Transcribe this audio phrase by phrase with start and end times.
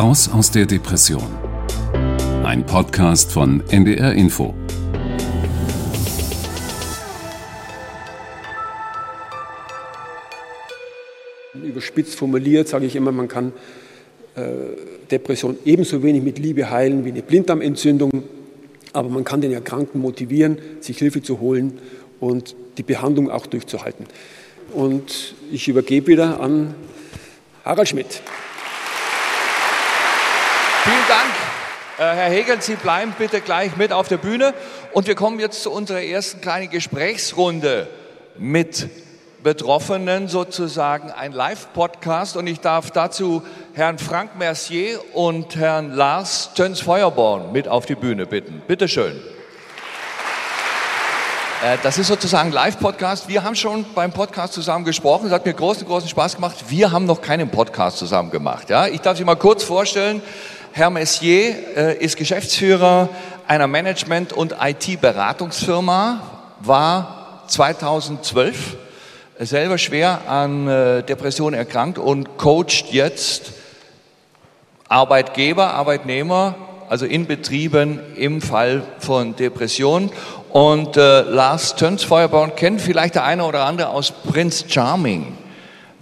[0.00, 1.26] Raus aus der Depression.
[2.42, 4.54] Ein Podcast von NDR Info.
[11.52, 13.52] Überspitzt formuliert sage ich immer, man kann
[14.36, 14.40] äh,
[15.10, 18.10] Depression ebenso wenig mit Liebe heilen wie eine Blinddarmentzündung,
[18.94, 21.78] aber man kann den Erkrankten motivieren, sich Hilfe zu holen
[22.20, 24.06] und die Behandlung auch durchzuhalten.
[24.72, 26.74] Und ich übergebe wieder an
[27.66, 28.22] Harald Schmidt.
[30.82, 32.62] Vielen Dank, äh, Herr Hegel.
[32.62, 34.54] Sie bleiben bitte gleich mit auf der Bühne.
[34.92, 37.88] Und wir kommen jetzt zu unserer ersten kleinen Gesprächsrunde
[38.38, 38.88] mit
[39.42, 42.38] Betroffenen, sozusagen ein Live-Podcast.
[42.38, 43.42] Und ich darf dazu
[43.74, 48.62] Herrn Frank Mercier und Herrn Lars Töns-Feuerborn mit auf die Bühne bitten.
[48.66, 49.20] Bitte schön.
[51.62, 53.28] Äh, das ist sozusagen Live-Podcast.
[53.28, 55.26] Wir haben schon beim Podcast zusammen gesprochen.
[55.26, 56.64] Es hat mir großen, großen Spaß gemacht.
[56.68, 58.70] Wir haben noch keinen Podcast zusammen gemacht.
[58.70, 58.86] Ja?
[58.86, 60.22] Ich darf Sie mal kurz vorstellen.
[60.72, 63.08] Herr Messier äh, ist Geschäftsführer
[63.48, 66.20] einer Management- und IT-Beratungsfirma,
[66.60, 68.76] war 2012
[69.40, 73.52] selber schwer an äh, Depressionen erkrankt und coacht jetzt
[74.88, 76.54] Arbeitgeber, Arbeitnehmer,
[76.88, 80.10] also in Betrieben im Fall von Depressionen.
[80.50, 85.36] Und äh, Lars Tönsfeuerborn kennt vielleicht der eine oder andere aus Prince Charming.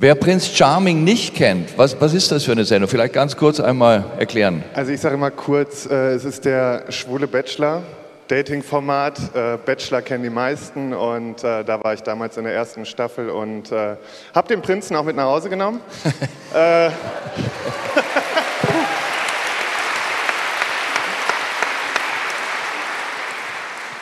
[0.00, 2.88] Wer Prince Charming nicht kennt, was, was ist das für eine Sendung?
[2.88, 4.62] Vielleicht ganz kurz einmal erklären.
[4.72, 7.82] Also ich sage immer kurz, äh, es ist der schwule Bachelor,
[8.28, 9.18] Dating-Format.
[9.34, 13.28] Äh, Bachelor kennen die meisten und äh, da war ich damals in der ersten Staffel
[13.28, 13.96] und äh,
[14.36, 15.80] habe den Prinzen auch mit nach Hause genommen.
[16.54, 16.90] äh,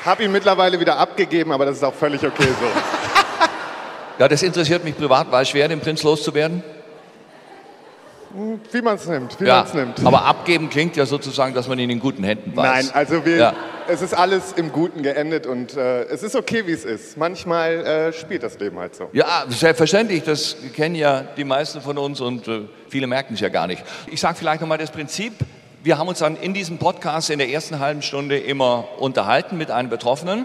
[0.04, 3.05] Habe ihn mittlerweile wieder abgegeben, aber das ist auch völlig okay so.
[4.18, 5.30] Ja, das interessiert mich privat.
[5.30, 6.62] War es schwer, den Prinz loszuwerden?
[8.72, 10.04] Wie man es nimmt, wie ja, man's nimmt.
[10.04, 12.86] aber abgeben klingt ja sozusagen, dass man ihn in guten Händen weiß.
[12.86, 13.54] Nein, also wir, Ja.
[13.88, 17.16] es ist alles im Guten geendet und äh, es ist okay, wie es ist.
[17.16, 19.08] Manchmal äh, spielt das Leben halt so.
[19.12, 23.48] Ja, selbstverständlich, das kennen ja die meisten von uns und äh, viele merken es ja
[23.48, 23.82] gar nicht.
[24.10, 25.32] Ich sage vielleicht nochmal das Prinzip.
[25.82, 29.70] Wir haben uns dann in diesem Podcast in der ersten halben Stunde immer unterhalten mit
[29.70, 30.44] einem Betroffenen.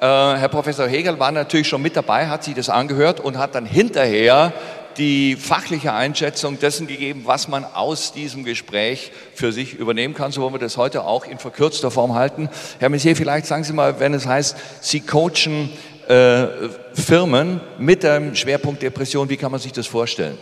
[0.00, 3.54] Äh, Herr Professor Hegel war natürlich schon mit dabei, hat sich das angehört und hat
[3.54, 4.54] dann hinterher
[4.96, 10.32] die fachliche Einschätzung dessen gegeben, was man aus diesem Gespräch für sich übernehmen kann.
[10.32, 12.48] So wollen wir das heute auch in verkürzter Form halten.
[12.78, 15.68] Herr Messier, vielleicht sagen Sie mal, wenn es heißt, Sie coachen
[16.08, 16.46] äh,
[16.94, 20.38] Firmen mit dem Schwerpunkt Depression, wie kann man sich das vorstellen?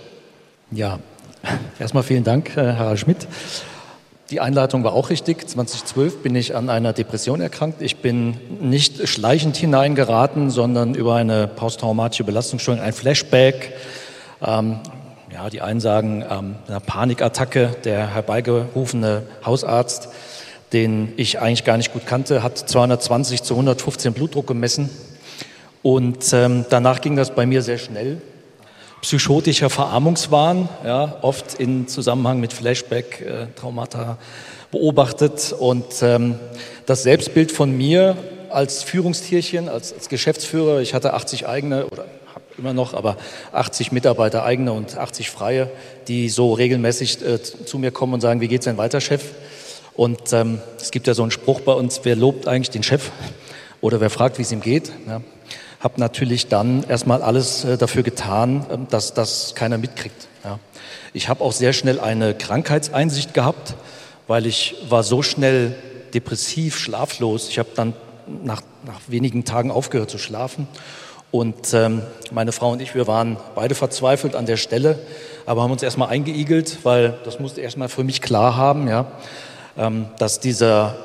[0.71, 1.01] Ja,
[1.81, 3.27] erstmal vielen Dank, äh, Harald Schmidt.
[4.31, 5.49] Die Einleitung war auch richtig.
[5.49, 7.81] 2012 bin ich an einer Depression erkrankt.
[7.81, 13.73] Ich bin nicht schleichend hineingeraten, sondern über eine posttraumatische Belastungsstörung, ein Flashback.
[14.47, 14.81] Ähm,
[15.33, 17.71] ja, die einen sagen, ähm, eine Panikattacke.
[17.85, 20.11] Der herbeigerufene Hausarzt,
[20.75, 24.91] den ich eigentlich gar nicht gut kannte, hat 220 zu 115 Blutdruck gemessen.
[25.83, 28.21] Und ähm, danach ging das bei mir sehr schnell
[29.03, 33.47] psychotischer Verarmungswahn, ja, oft in Zusammenhang mit Flashback, äh,
[34.71, 35.55] beobachtet.
[35.59, 36.39] Und ähm,
[36.87, 38.17] das Selbstbild von mir
[38.51, 43.17] als Führungstierchen, als, als Geschäftsführer, ich hatte 80 eigene oder habe immer noch, aber
[43.53, 45.71] 80 Mitarbeiter eigene und 80 freie,
[46.09, 49.23] die so regelmäßig äh, zu mir kommen und sagen, wie geht's denn weiter, Chef?
[49.95, 53.11] Und ähm, es gibt ja so einen Spruch bei uns, wer lobt eigentlich den Chef
[53.81, 54.93] oder wer fragt, wie es ihm geht.
[55.07, 55.21] Ja
[55.81, 60.29] habe natürlich dann erstmal alles äh, dafür getan, ähm, dass das keiner mitkriegt.
[60.45, 60.59] Ja.
[61.13, 63.75] Ich habe auch sehr schnell eine Krankheitseinsicht gehabt,
[64.27, 65.75] weil ich war so schnell
[66.15, 67.49] depressiv, schlaflos.
[67.49, 67.95] Ich habe dann
[68.43, 70.67] nach, nach wenigen Tagen aufgehört zu schlafen.
[71.31, 74.99] Und ähm, meine Frau und ich, wir waren beide verzweifelt an der Stelle,
[75.45, 79.07] aber haben uns erstmal eingeigelt, weil das musste erstmal für mich klar haben, ja,
[79.77, 80.97] ähm, dass dieser,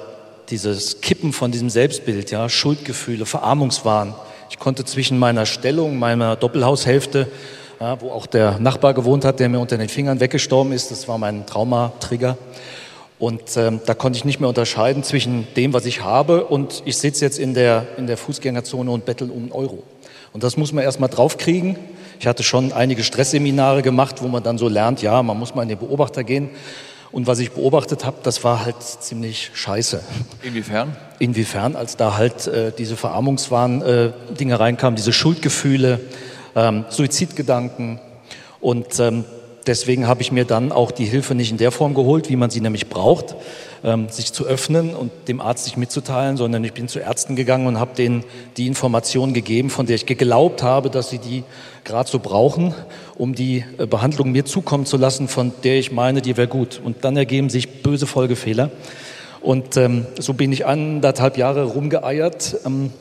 [0.49, 4.15] dieses Kippen von diesem Selbstbild, ja, Schuldgefühle, Verarmungswahn,
[4.53, 7.27] ich konnte zwischen meiner Stellung, meiner Doppelhaushälfte,
[7.79, 11.07] ja, wo auch der Nachbar gewohnt hat, der mir unter den Fingern weggestorben ist, das
[11.07, 12.37] war mein Traumatrigger.
[13.17, 16.97] Und ähm, da konnte ich nicht mehr unterscheiden zwischen dem, was ich habe und ich
[16.97, 19.81] sitze jetzt in der, in der Fußgängerzone und bettel um einen Euro.
[20.33, 21.75] Und das muss man erstmal draufkriegen.
[22.19, 25.63] Ich hatte schon einige Stressseminare gemacht, wo man dann so lernt, ja, man muss mal
[25.63, 26.51] in den Beobachter gehen.
[27.13, 30.01] Und was ich beobachtet habe, das war halt ziemlich scheiße.
[30.41, 30.95] Inwiefern?
[31.19, 35.99] Inwiefern, als da halt äh, diese Verarmungswahn-Dinge äh, reinkamen, diese Schuldgefühle,
[36.55, 37.99] ähm, Suizidgedanken.
[38.59, 39.25] Und ähm,
[39.67, 42.49] deswegen habe ich mir dann auch die Hilfe nicht in der Form geholt, wie man
[42.49, 43.35] sie nämlich braucht,
[43.83, 47.67] ähm, sich zu öffnen und dem Arzt sich mitzuteilen, sondern ich bin zu Ärzten gegangen
[47.67, 48.23] und habe denen
[48.57, 51.43] die Informationen gegeben, von der ich geglaubt habe, dass sie die
[51.83, 52.73] gerade so brauchen,
[53.15, 56.81] um die äh, Behandlung mir zukommen zu lassen, von der ich meine, die wäre gut.
[56.83, 58.71] Und dann ergeben sich böse Folgefehler.
[59.41, 62.57] Und ähm, so bin ich anderthalb Jahre rumgeeiert.
[62.65, 62.91] Ähm,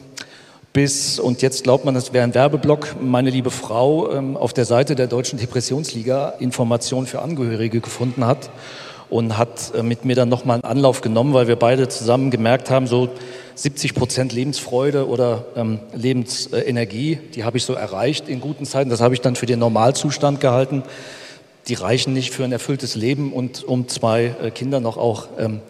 [0.72, 4.64] bis, und jetzt glaubt man, das wäre ein Werbeblock, meine liebe Frau ähm, auf der
[4.64, 8.50] Seite der Deutschen Depressionsliga Informationen für Angehörige gefunden hat
[9.12, 12.70] und hat äh, mit mir dann nochmal einen Anlauf genommen, weil wir beide zusammen gemerkt
[12.70, 13.10] haben, so
[13.56, 18.88] 70 Prozent Lebensfreude oder ähm, Lebensenergie, die habe ich so erreicht in guten Zeiten.
[18.88, 20.82] Das habe ich dann für den Normalzustand gehalten.
[21.68, 25.60] Die reichen nicht für ein erfülltes Leben und um zwei äh, Kinder noch auch ähm,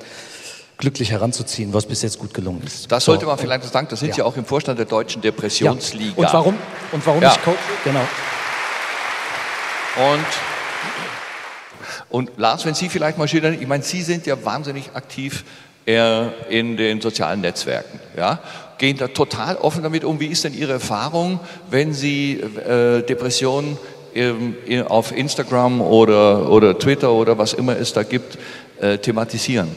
[0.78, 2.92] glücklich heranzuziehen, was bis jetzt gut gelungen ist.
[2.92, 4.18] Das sollte man vielleicht sagen, das sind ja.
[4.18, 6.12] ja auch im Vorstand der Deutschen Depressionsliga.
[6.16, 6.26] Ja.
[6.28, 6.54] Und warum,
[6.92, 7.32] und warum ja.
[7.32, 7.56] ich coache?
[7.82, 8.06] Genau.
[9.96, 10.51] Und,
[12.12, 15.44] und Lars, wenn Sie vielleicht mal schildern, ich meine, Sie sind ja wahnsinnig aktiv
[15.86, 18.38] äh, in den sozialen Netzwerken, ja?
[18.76, 20.20] gehen da total offen damit um.
[20.20, 23.78] Wie ist denn Ihre Erfahrung, wenn Sie äh, Depressionen
[24.14, 24.56] ähm,
[24.88, 28.36] auf Instagram oder, oder Twitter oder was immer es da gibt,
[28.78, 29.74] äh, thematisieren?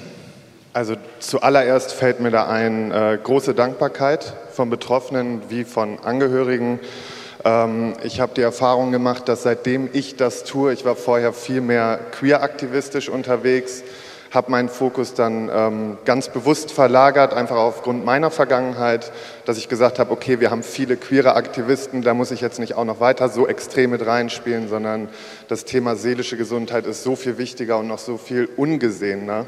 [0.73, 2.91] Also zuallererst fällt mir da ein
[3.23, 6.81] große Dankbarkeit von Betroffenen wie von Angehörigen.
[7.45, 11.61] Ähm, ich habe die Erfahrung gemacht, dass seitdem ich das tue, ich war vorher viel
[11.61, 13.83] mehr queer-aktivistisch unterwegs,
[14.31, 19.11] habe meinen Fokus dann ähm, ganz bewusst verlagert, einfach aufgrund meiner Vergangenheit,
[19.45, 22.73] dass ich gesagt habe, okay, wir haben viele queere Aktivisten, da muss ich jetzt nicht
[22.73, 25.07] auch noch weiter so extrem mit reinspielen, sondern
[25.47, 29.45] das Thema seelische Gesundheit ist so viel wichtiger und noch so viel ungesehener.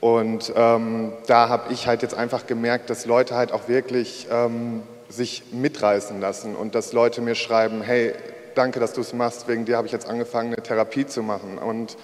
[0.00, 4.82] Und ähm, da habe ich halt jetzt einfach gemerkt, dass Leute halt auch wirklich ähm,
[5.10, 8.14] sich mitreißen lassen und dass Leute mir schreiben, hey,
[8.54, 11.58] danke, dass du es machst, wegen dir habe ich jetzt angefangen, eine Therapie zu machen.
[11.58, 11.96] Und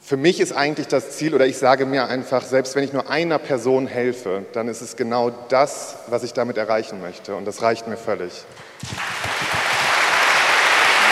[0.00, 3.08] für mich ist eigentlich das Ziel, oder ich sage mir einfach, selbst wenn ich nur
[3.08, 7.34] einer Person helfe, dann ist es genau das, was ich damit erreichen möchte.
[7.36, 8.44] Und das reicht mir völlig.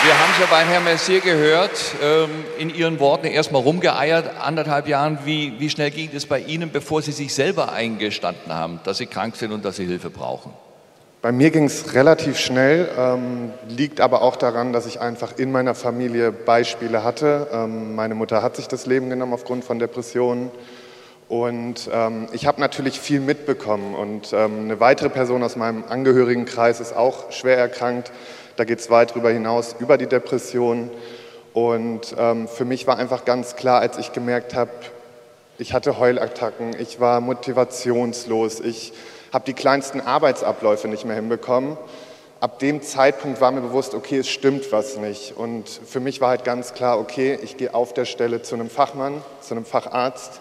[0.05, 1.71] Wir haben es ja bei Herrn Messier gehört,
[2.03, 2.29] ähm,
[2.59, 5.19] in Ihren Worten erstmal rumgeeiert, anderthalb Jahren.
[5.23, 9.05] Wie, wie schnell ging es bei Ihnen, bevor Sie sich selber eingestanden haben, dass Sie
[9.05, 10.53] krank sind und dass Sie Hilfe brauchen?
[11.23, 15.53] Bei mir ging es relativ schnell, ähm, liegt aber auch daran, dass ich einfach in
[15.53, 17.47] meiner Familie Beispiele hatte.
[17.53, 20.51] Ähm, meine Mutter hat sich das Leben genommen aufgrund von Depressionen.
[21.29, 23.95] Und ähm, ich habe natürlich viel mitbekommen.
[23.95, 28.11] Und ähm, eine weitere Person aus meinem Angehörigenkreis ist auch schwer erkrankt.
[28.57, 30.91] Da geht es weit darüber hinaus, über die Depression.
[31.53, 34.71] Und ähm, für mich war einfach ganz klar, als ich gemerkt habe,
[35.57, 38.91] ich hatte Heulattacken, ich war motivationslos, ich
[39.33, 41.75] habe die kleinsten Arbeitsabläufe nicht mehr hinbekommen.
[42.39, 45.35] Ab dem Zeitpunkt war mir bewusst, okay, es stimmt was nicht.
[45.35, 48.69] Und für mich war halt ganz klar, okay, ich gehe auf der Stelle zu einem
[48.69, 50.39] Fachmann, zu einem Facharzt,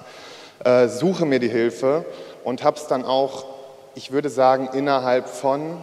[0.65, 2.05] äh, suche mir die Hilfe
[2.44, 3.47] und habe es dann auch,
[3.94, 5.79] ich würde sagen, innerhalb von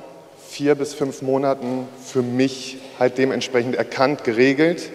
[0.47, 4.91] vier bis fünf Monaten für mich halt dementsprechend erkannt, geregelt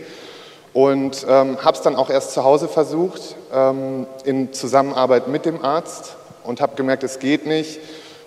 [0.72, 5.64] und ähm, habe es dann auch erst zu Hause versucht, ähm, in Zusammenarbeit mit dem
[5.64, 7.80] Arzt und habe gemerkt, es geht nicht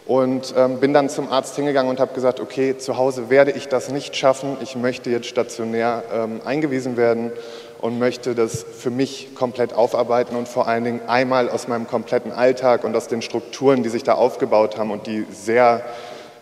[0.07, 3.67] und ähm, bin dann zum Arzt hingegangen und habe gesagt, okay, zu Hause werde ich
[3.67, 7.31] das nicht schaffen, ich möchte jetzt stationär ähm, eingewiesen werden
[7.79, 12.31] und möchte das für mich komplett aufarbeiten und vor allen Dingen einmal aus meinem kompletten
[12.31, 15.83] Alltag und aus den Strukturen, die sich da aufgebaut haben und die sehr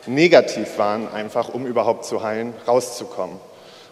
[0.06, 3.38] negativ waren, einfach um überhaupt zu heilen, rauszukommen.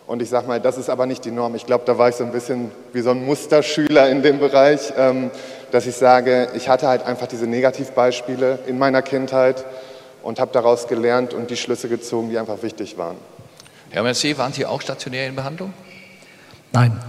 [0.06, 1.56] Und ich sage mal, das ist aber nicht die Norm.
[1.56, 4.94] Ich glaube, da war ich so ein bisschen wie so ein Musterschüler in dem Bereich,
[4.98, 5.32] ähm,
[5.74, 9.66] dass ich sage, ich hatte halt einfach diese Negativbeispiele in meiner Kindheit
[10.22, 13.18] und habe daraus gelernt und die Schlüsse gezogen, die einfach wichtig waren.
[13.90, 15.74] Herr Mercier, waren Sie auch stationär in Behandlung?
[16.74, 17.00] Nein.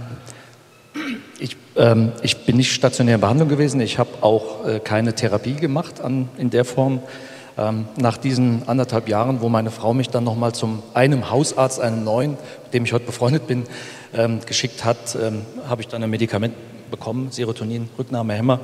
[1.37, 3.79] Ich, ähm, ich bin nicht stationär in Behandlung gewesen.
[3.81, 7.03] Ich habe auch äh, keine Therapie gemacht an, in der Form.
[7.59, 12.03] Ähm, nach diesen anderthalb Jahren, wo meine Frau mich dann nochmal zum einem Hausarzt, einen
[12.03, 12.31] neuen,
[12.63, 13.65] mit dem ich heute befreundet bin,
[14.15, 16.55] ähm, geschickt hat, ähm, habe ich dann ein Medikament
[16.89, 18.59] bekommen, Serotonin, Rücknahmehemmer.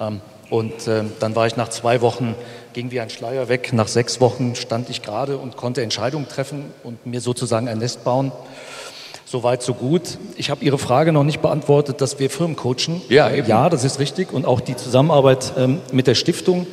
[0.00, 0.20] Ähm,
[0.50, 2.34] und äh, dann war ich nach zwei Wochen,
[2.72, 3.72] ging wie ein Schleier weg.
[3.72, 8.04] Nach sechs Wochen stand ich gerade und konnte Entscheidungen treffen und mir sozusagen ein Nest
[8.04, 8.30] bauen.
[9.24, 10.18] Soweit, so gut.
[10.36, 13.02] Ich habe Ihre Frage noch nicht beantwortet, dass wir Firmen coachen.
[13.08, 13.48] Ja, eben.
[13.48, 14.32] ja das ist richtig.
[14.32, 16.68] Und auch die Zusammenarbeit ähm, mit der Stiftung.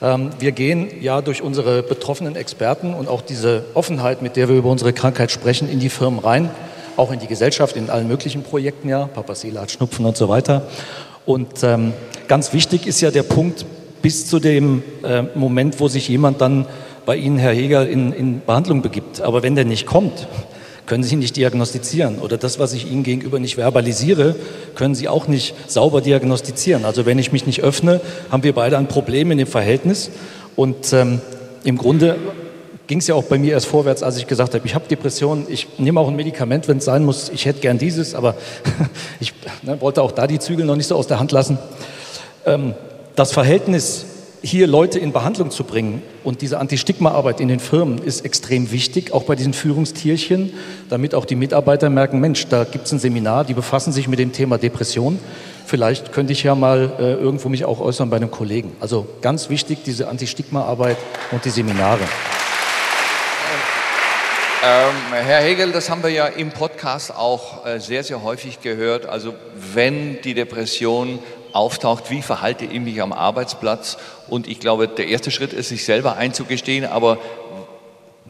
[0.00, 4.56] Ähm, wir gehen ja durch unsere betroffenen Experten und auch diese Offenheit, mit der wir
[4.56, 6.48] über unsere Krankheit sprechen, in die Firmen rein,
[6.98, 10.28] auch in die Gesellschaft, in allen möglichen Projekten, ja, Papa Seele hat Schnupfen und so
[10.28, 10.62] weiter.
[11.24, 11.92] Und ähm,
[12.26, 13.64] ganz wichtig ist ja der Punkt
[14.02, 16.66] bis zu dem äh, Moment, wo sich jemand dann
[17.06, 19.20] bei Ihnen, Herr Heger, in, in Behandlung begibt.
[19.20, 20.26] Aber wenn der nicht kommt,
[20.86, 22.18] können Sie nicht diagnostizieren.
[22.18, 24.34] Oder das, was ich Ihnen gegenüber nicht verbalisiere,
[24.74, 26.84] können Sie auch nicht sauber diagnostizieren.
[26.84, 28.00] Also wenn ich mich nicht öffne,
[28.30, 30.10] haben wir beide ein Problem in dem Verhältnis.
[30.56, 31.20] Und ähm,
[31.64, 32.16] im Grunde
[32.88, 35.46] ging es ja auch bei mir erst vorwärts, als ich gesagt habe, ich habe Depressionen,
[35.48, 38.34] ich nehme auch ein Medikament, wenn es sein muss, ich hätte gern dieses, aber
[39.20, 41.58] ich ne, wollte auch da die Zügel noch nicht so aus der Hand lassen.
[42.46, 42.74] Ähm,
[43.14, 44.06] das Verhältnis,
[44.40, 49.12] hier Leute in Behandlung zu bringen und diese Anti-Stigma-Arbeit in den Firmen ist extrem wichtig,
[49.12, 50.54] auch bei diesen Führungstierchen,
[50.88, 54.18] damit auch die Mitarbeiter merken, Mensch, da gibt es ein Seminar, die befassen sich mit
[54.18, 55.18] dem Thema Depression.
[55.66, 58.72] Vielleicht könnte ich ja mal äh, irgendwo mich auch äußern bei einem Kollegen.
[58.80, 60.96] Also ganz wichtig, diese Anti-Stigma-Arbeit
[61.32, 62.04] und die Seminare.
[64.60, 69.06] Ähm, Herr Hegel, das haben wir ja im Podcast auch äh, sehr, sehr häufig gehört.
[69.06, 69.34] Also
[69.72, 71.20] wenn die Depression
[71.52, 73.98] auftaucht, wie verhalte ich mich am Arbeitsplatz?
[74.26, 77.18] Und ich glaube, der erste Schritt ist, sich selber einzugestehen, aber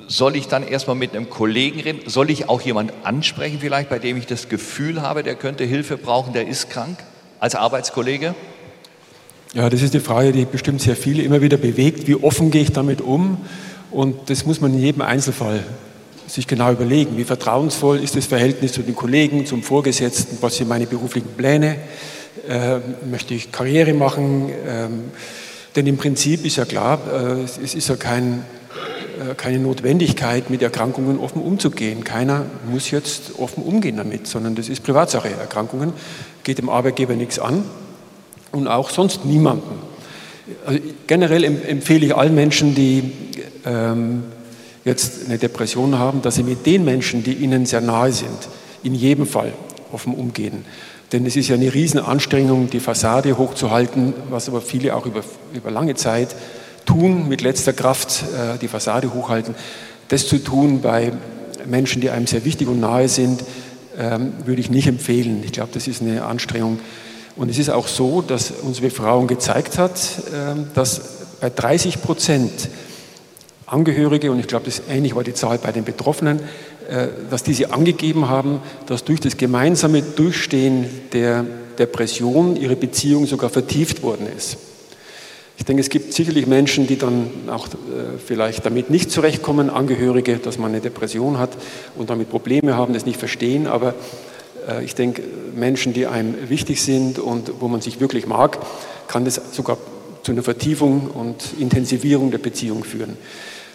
[0.06, 2.02] soll ich dann erstmal mit einem Kollegen reden?
[2.04, 5.97] Soll ich auch jemanden ansprechen vielleicht, bei dem ich das Gefühl habe, der könnte Hilfe
[5.97, 6.99] brauchen, der ist krank,
[7.40, 8.35] als Arbeitskollege?
[9.54, 12.06] Ja, das ist die Frage, die bestimmt sehr viele immer wieder bewegt.
[12.06, 13.38] Wie offen gehe ich damit um?
[13.90, 15.64] Und das muss man in jedem Einzelfall
[16.28, 20.68] sich genau überlegen, wie vertrauensvoll ist das Verhältnis zu den Kollegen, zum Vorgesetzten, was sind
[20.68, 21.76] meine beruflichen Pläne,
[22.49, 22.78] äh,
[23.11, 25.04] möchte ich Karriere machen, ähm,
[25.75, 28.44] denn im Prinzip ist ja klar, äh, es ist ja kein,
[29.18, 32.04] äh, keine Notwendigkeit, mit Erkrankungen offen umzugehen.
[32.04, 35.28] Keiner muss jetzt offen umgehen damit, sondern das ist Privatsache.
[35.28, 35.92] Erkrankungen
[36.44, 37.64] geht dem Arbeitgeber nichts an
[38.52, 39.78] und auch sonst niemanden.
[40.66, 43.12] Also generell empfehle ich allen Menschen, die
[43.66, 44.25] ähm,
[44.88, 48.49] jetzt eine Depression haben, dass sie mit den Menschen, die ihnen sehr nahe sind,
[48.83, 49.52] in jedem Fall
[49.92, 50.64] offen umgehen.
[51.12, 55.23] Denn es ist ja eine Riesenanstrengung, die Fassade hochzuhalten, was aber viele auch über,
[55.54, 56.35] über lange Zeit
[56.85, 59.54] tun, mit letzter Kraft äh, die Fassade hochhalten.
[60.09, 61.12] Das zu tun bei
[61.66, 63.45] Menschen, die einem sehr wichtig und nahe sind,
[63.99, 65.42] ähm, würde ich nicht empfehlen.
[65.45, 66.78] Ich glaube, das ist eine Anstrengung.
[67.37, 69.99] Und es ist auch so, dass unsere Befragung gezeigt hat,
[70.33, 71.00] äh, dass
[71.40, 72.68] bei 30 Prozent
[73.68, 76.40] Angehörige, und ich glaube, das ähnlich war die Zahl bei den Betroffenen,
[76.88, 81.44] äh, dass diese angegeben haben, dass durch das gemeinsame Durchstehen der
[81.78, 84.56] Depression ihre Beziehung sogar vertieft worden ist.
[85.58, 90.37] Ich denke, es gibt sicherlich Menschen, die dann auch äh, vielleicht damit nicht zurechtkommen, Angehörige,
[90.37, 91.50] dass man eine Depression hat
[91.96, 93.66] und damit Probleme haben, das nicht verstehen.
[93.66, 93.94] Aber
[94.68, 95.22] äh, ich denke,
[95.54, 98.58] Menschen, die einem wichtig sind und wo man sich wirklich mag,
[99.08, 99.78] kann das sogar
[100.22, 103.16] zu einer Vertiefung und Intensivierung der Beziehung führen.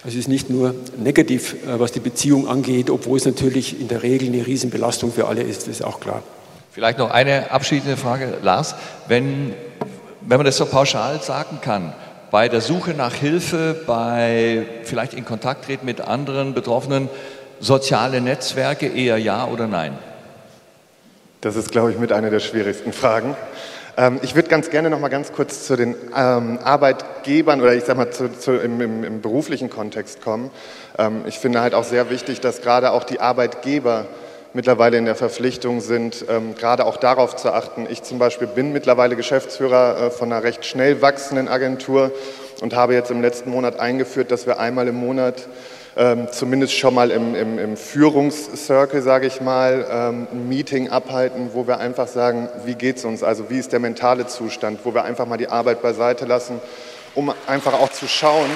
[0.05, 3.87] Also es ist nicht nur negativ, äh, was die Beziehung angeht, obwohl es natürlich in
[3.87, 6.23] der Regel eine Riesenbelastung für alle ist, das ist auch klar.
[6.71, 8.75] Vielleicht noch eine abschließende Frage, Lars.
[9.07, 9.53] Wenn,
[10.21, 11.93] wenn man das so pauschal sagen kann,
[12.31, 17.09] bei der Suche nach Hilfe, bei vielleicht in Kontakt treten mit anderen Betroffenen,
[17.59, 19.93] soziale Netzwerke eher ja oder nein?
[21.41, 23.35] Das ist, glaube ich, mit einer der schwierigsten Fragen.
[23.95, 27.83] Ähm, ich würde ganz gerne noch mal ganz kurz zu den ähm, Arbeitgebern oder ich
[27.83, 30.49] sage mal zu, zu, im, im, im, beruflichen Kontext kommen.
[30.97, 34.05] Ähm, ich finde halt auch sehr wichtig, dass gerade auch die Arbeitgeber
[34.53, 37.87] mittlerweile in der Verpflichtung sind, ähm, gerade auch darauf zu achten.
[37.89, 42.11] Ich zum Beispiel bin mittlerweile Geschäftsführer äh, von einer recht schnell wachsenden Agentur
[42.61, 45.47] und habe jetzt im letzten Monat eingeführt, dass wir einmal im Monat
[45.95, 51.51] ähm, zumindest schon mal im, im, im Führungscircle, sage ich mal, ähm, ein Meeting abhalten,
[51.53, 54.93] wo wir einfach sagen, wie geht es uns, also wie ist der mentale Zustand, wo
[54.93, 56.59] wir einfach mal die Arbeit beiseite lassen,
[57.13, 58.49] um einfach auch zu schauen.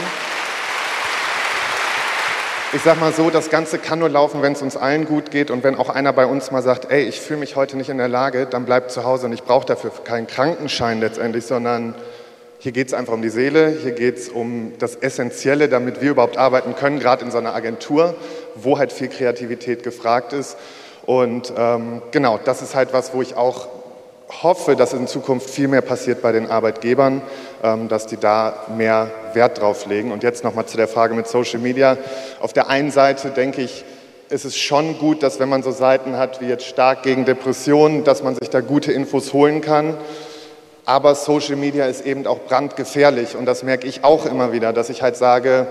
[2.73, 5.51] Ich sage mal so, das Ganze kann nur laufen, wenn es uns allen gut geht
[5.51, 7.97] und wenn auch einer bei uns mal sagt, ey, ich fühle mich heute nicht in
[7.97, 11.95] der Lage, dann bleibt zu Hause und ich brauche dafür keinen Krankenschein letztendlich, sondern
[12.59, 16.11] hier geht es einfach um die Seele, hier geht es um das Essentielle, damit wir
[16.11, 18.15] überhaupt arbeiten können, gerade in so einer Agentur,
[18.55, 20.57] wo halt viel Kreativität gefragt ist.
[21.05, 23.67] Und ähm, genau, das ist halt was, wo ich auch
[24.43, 27.21] hoffe, dass in Zukunft viel mehr passiert bei den Arbeitgebern,
[27.63, 30.11] ähm, dass die da mehr Wert drauf legen.
[30.11, 31.97] Und jetzt nochmal zu der Frage mit Social Media.
[32.41, 33.85] Auf der einen Seite denke ich,
[34.29, 38.03] ist es schon gut, dass wenn man so Seiten hat wie jetzt stark gegen Depressionen,
[38.03, 39.95] dass man sich da gute Infos holen kann.
[40.87, 44.89] Aber Social Media ist eben auch brandgefährlich und das merke ich auch immer wieder, dass
[44.89, 45.67] ich halt sage,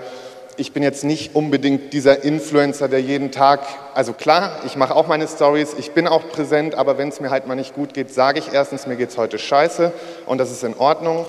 [0.58, 3.61] ich bin jetzt nicht unbedingt dieser Influencer, der jeden Tag,
[3.94, 7.30] also klar, ich mache auch meine Stories, ich bin auch präsent, aber wenn es mir
[7.30, 9.90] halt mal nicht gut geht, sage ich erstens, mir geht es heute scheiße
[10.26, 11.25] und das ist in Ordnung.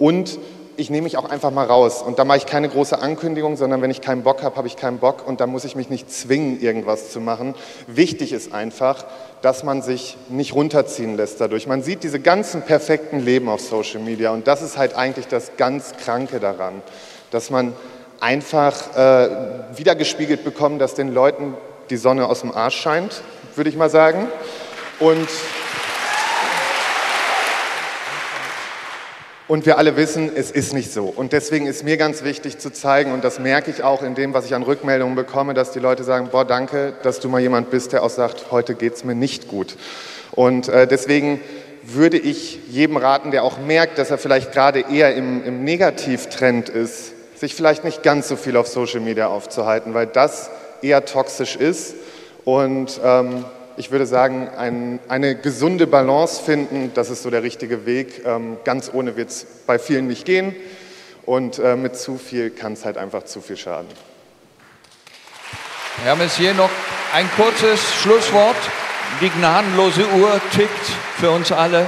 [0.00, 0.36] Und
[0.78, 2.02] ich nehme mich auch einfach mal raus.
[2.02, 4.76] Und da mache ich keine große Ankündigung, sondern wenn ich keinen Bock habe, habe ich
[4.76, 7.56] keinen Bock und da muss ich mich nicht zwingen, irgendwas zu machen.
[7.88, 9.04] Wichtig ist einfach,
[9.42, 11.66] dass man sich nicht runterziehen lässt dadurch.
[11.66, 15.56] Man sieht diese ganzen perfekten Leben auf Social Media und das ist halt eigentlich das
[15.56, 16.80] ganz Kranke daran,
[17.32, 17.72] dass man
[18.20, 19.30] einfach äh,
[19.76, 21.54] wiedergespiegelt bekommt, dass den Leuten
[21.90, 23.22] die Sonne aus dem Arsch scheint,
[23.56, 24.28] würde ich mal sagen.
[25.00, 25.28] Und
[29.48, 31.06] Und wir alle wissen, es ist nicht so.
[31.06, 34.34] Und deswegen ist mir ganz wichtig zu zeigen, und das merke ich auch in dem,
[34.34, 37.70] was ich an Rückmeldungen bekomme, dass die Leute sagen, boah, danke, dass du mal jemand
[37.70, 39.76] bist, der auch sagt, heute geht es mir nicht gut.
[40.32, 41.40] Und äh, deswegen
[41.82, 46.68] würde ich jedem raten, der auch merkt, dass er vielleicht gerade eher im, im Negativtrend
[46.68, 50.50] ist, sich vielleicht nicht ganz so viel auf Social Media aufzuhalten, weil das
[50.82, 51.94] eher toxisch ist.
[52.44, 53.46] Und ähm,
[53.78, 58.22] ich würde sagen, ein, eine gesunde Balance finden, das ist so der richtige Weg.
[58.26, 60.54] Ähm, ganz ohne wird es bei vielen nicht gehen
[61.24, 63.88] und äh, mit zu viel kann es halt einfach zu viel schaden.
[66.02, 66.70] Herr Messier, noch
[67.14, 68.56] ein kurzes Schlusswort.
[69.20, 70.84] Die gnadenlose Uhr tickt
[71.16, 71.86] für uns alle.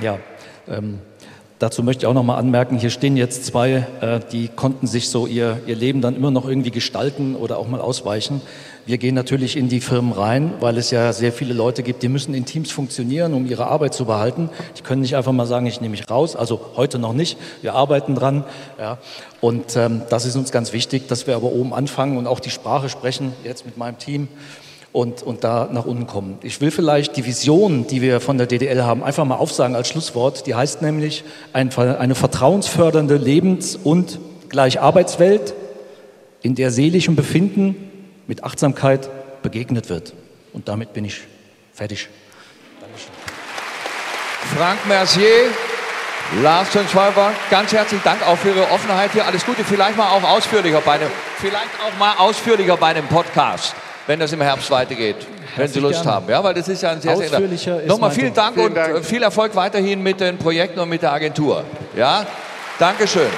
[0.00, 0.18] Ja,
[0.68, 1.00] ähm,
[1.62, 5.10] Dazu möchte ich auch noch mal anmerken, hier stehen jetzt zwei, äh, die konnten sich
[5.10, 8.42] so ihr, ihr Leben dann immer noch irgendwie gestalten oder auch mal ausweichen.
[8.84, 12.08] Wir gehen natürlich in die Firmen rein, weil es ja sehr viele Leute gibt, die
[12.08, 14.50] müssen in Teams funktionieren, um ihre Arbeit zu behalten.
[14.76, 16.34] Die können nicht einfach mal sagen, ich nehme mich raus.
[16.34, 17.38] Also heute noch nicht.
[17.60, 18.42] Wir arbeiten dran.
[18.80, 18.98] Ja.
[19.40, 22.50] Und ähm, das ist uns ganz wichtig, dass wir aber oben anfangen und auch die
[22.50, 24.26] Sprache sprechen, jetzt mit meinem Team
[24.90, 26.38] und, und da nach unten kommen.
[26.42, 29.86] Ich will vielleicht die Vision, die wir von der DDL haben, einfach mal aufsagen als
[29.86, 30.48] Schlusswort.
[30.48, 31.22] Die heißt nämlich
[31.52, 35.54] ein, eine vertrauensfördernde Lebens- und gleich Arbeitswelt,
[36.42, 37.91] in der seelischem Befinden
[38.26, 39.08] mit Achtsamkeit
[39.42, 40.12] begegnet wird.
[40.52, 41.20] Und damit bin ich
[41.74, 42.08] fertig.
[42.80, 43.10] Dankeschön.
[44.56, 45.50] Frank Mercier,
[46.42, 49.26] Lars Schwalber, ganz herzlichen Dank auch für Ihre Offenheit hier.
[49.26, 53.74] Alles Gute, vielleicht mal auch ausführlicher bei dem, vielleicht auch mal ausführlicher bei dem Podcast
[54.06, 55.16] wenn das im Herbst weitergeht,
[55.56, 56.28] wenn Sie Lust haben.
[56.28, 57.86] Ja, weil das ist ja ein sehr, sehr...
[57.86, 58.96] Nochmal vielen Dank vielen und Dank.
[58.96, 61.64] Äh, viel Erfolg weiterhin mit den Projekten und mit der Agentur.
[61.96, 62.26] Ja,
[62.78, 63.30] Dankeschön.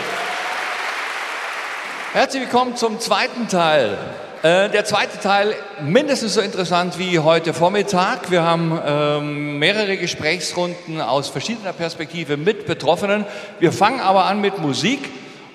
[2.13, 3.99] Herzlich willkommen zum zweiten Teil.
[4.45, 8.31] Äh, der zweite Teil mindestens so interessant wie heute Vormittag.
[8.31, 13.25] Wir haben ähm, mehrere Gesprächsrunden aus verschiedener Perspektive mit Betroffenen.
[13.59, 14.99] Wir fangen aber an mit Musik.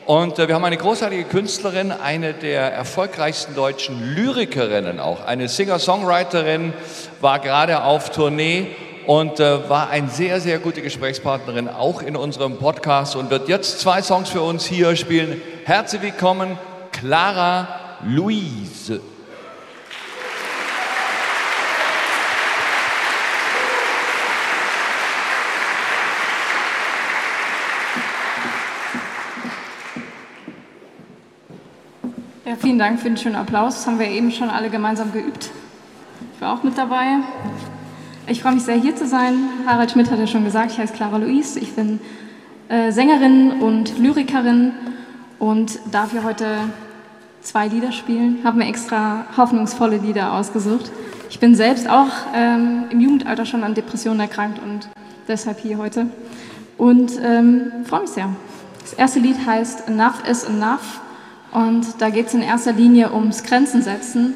[0.08, 6.74] Und äh, wir haben eine großartige Künstlerin, eine der erfolgreichsten deutschen Lyrikerinnen auch, eine Singer-Songwriterin,
[7.22, 12.58] war gerade auf Tournee und äh, war eine sehr, sehr gute Gesprächspartnerin auch in unserem
[12.58, 15.44] Podcast und wird jetzt zwei Songs für uns hier spielen.
[15.66, 16.58] Herzlich willkommen,
[16.92, 19.02] Clara Louise.
[32.46, 33.76] Ja, vielen Dank für den schönen Applaus.
[33.76, 35.52] Das haben wir eben schon alle gemeinsam geübt.
[36.34, 37.18] Ich war auch mit dabei.
[38.28, 39.36] Ich freue mich sehr, hier zu sein.
[39.66, 41.60] Harald Schmidt hat ja schon gesagt, ich heiße Clara Louise.
[41.60, 42.00] Ich bin
[42.70, 44.72] äh, Sängerin und Lyrikerin
[45.38, 46.60] und darf hier heute
[47.42, 48.40] zwei Lieder spielen.
[48.44, 50.92] Habe mir extra hoffnungsvolle Lieder ausgesucht.
[51.30, 54.90] Ich bin selbst auch ähm, im Jugendalter schon an Depressionen erkrankt und
[55.28, 56.08] deshalb hier heute.
[56.78, 58.30] Und ähm, freue mich sehr.
[58.82, 61.02] Das erste Lied heißt Enough is Enough
[61.52, 64.34] und da geht es in erster Linie ums Grenzen setzen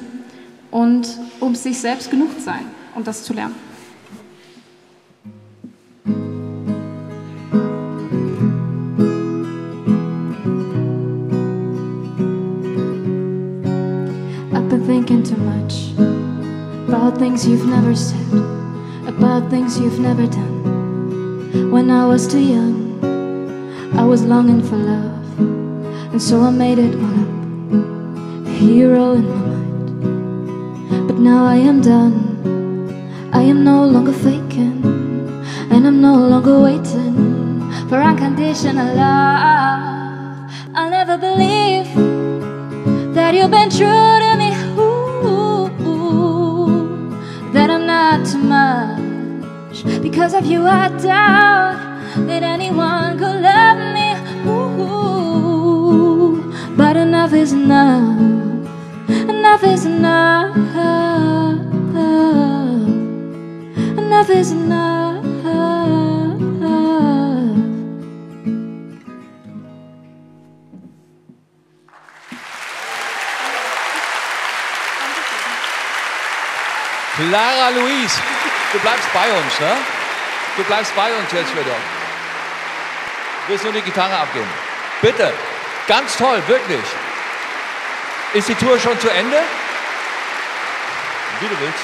[0.70, 1.08] und
[1.40, 3.56] um sich selbst genug sein und das zu lernen.
[15.14, 15.94] Too much
[16.90, 18.34] about things you've never said,
[19.08, 21.72] about things you've never done.
[21.72, 23.00] When I was too young,
[23.96, 25.40] I was longing for love.
[26.12, 31.08] And so I made it all up, a hero in my mind.
[31.08, 34.84] But now I am done, I am no longer faking,
[35.72, 40.52] and I'm no longer waiting for unconditional love.
[40.76, 41.88] I'll never believe
[43.14, 44.13] that you've been true
[50.14, 51.80] Because of you, I doubt
[52.28, 54.14] that anyone could love me.
[54.48, 55.74] Ooh.
[56.78, 58.20] But enough is enough.
[59.10, 60.56] Enough is enough.
[63.98, 65.26] Enough is enough.
[77.16, 78.22] Clara Louise,
[78.72, 80.03] du bleibst bei uns, ne?
[80.56, 81.76] Du bleibst bei uns jetzt wieder.
[83.48, 84.50] Du die Gitarre abgeben?
[85.02, 85.34] Bitte.
[85.88, 86.84] Ganz toll, wirklich.
[88.34, 89.38] Ist die Tour schon zu Ende?
[91.40, 91.84] Wie du willst.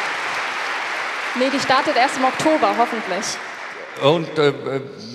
[1.35, 3.37] Nee, die startet erst im Oktober, hoffentlich.
[4.01, 4.53] Und äh,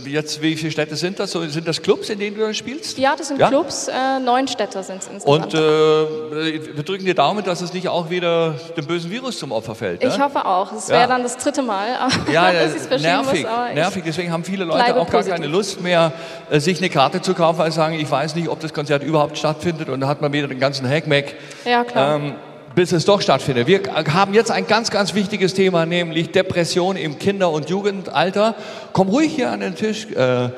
[0.07, 1.33] jetzt, wie viele Städte sind das?
[1.33, 2.99] Sind das Clubs, in denen du spielst?
[2.99, 3.49] Ja, das sind ja?
[3.49, 3.89] Clubs.
[3.89, 5.55] Äh, neun Städte sind es insgesamt.
[5.55, 9.53] Und äh, wir drücken dir Daumen, dass es nicht auch wieder dem bösen Virus zum
[9.53, 10.03] Opfer fällt.
[10.03, 10.09] Ne?
[10.09, 10.73] Ich hoffe auch.
[10.73, 11.07] Es wäre ja.
[11.07, 11.89] dann das dritte Mal,
[12.33, 13.75] ja, dass es nervig, muss.
[13.75, 14.03] nervig.
[14.05, 15.29] Deswegen haben viele Leute auch positiv.
[15.29, 16.13] gar keine Lust mehr,
[16.51, 19.03] äh, sich eine Karte zu kaufen, weil sie sagen, ich weiß nicht, ob das Konzert
[19.03, 19.89] überhaupt stattfindet.
[19.89, 21.35] Und da hat man wieder den ganzen Hackmack.
[21.65, 22.17] Ja, klar.
[22.17, 22.35] Ähm,
[22.75, 23.67] bis es doch stattfindet.
[23.67, 23.81] Wir
[24.13, 28.55] haben jetzt ein ganz, ganz wichtiges Thema, nämlich Depression im Kinder- und Jugendalter.
[28.93, 30.49] Komm ruhig hier an den Tisch, äh.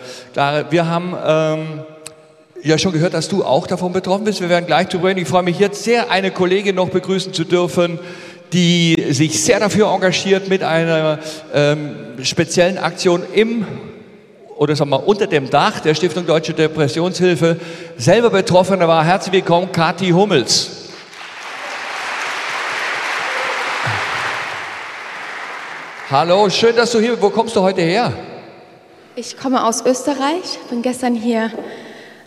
[0.70, 1.81] Wir haben ähm,
[2.62, 4.40] ja schon gehört, dass du auch davon betroffen bist.
[4.40, 5.20] Wir werden gleich drüber reden.
[5.20, 7.98] Ich freue mich jetzt sehr, eine Kollegin noch begrüßen zu dürfen,
[8.52, 11.18] die sich sehr dafür engagiert mit einer
[11.52, 13.66] ähm, speziellen Aktion im
[14.57, 17.59] oder sagen wir unter dem Dach der Stiftung Deutsche Depressionshilfe
[17.98, 19.05] selber Betroffene war.
[19.05, 20.76] Herzlich willkommen, Kathi Hummels.
[26.09, 27.23] Hallo, schön, dass du hier bist.
[27.23, 28.12] Wo kommst du heute her?
[29.16, 31.51] Ich komme aus Österreich, bin gestern hier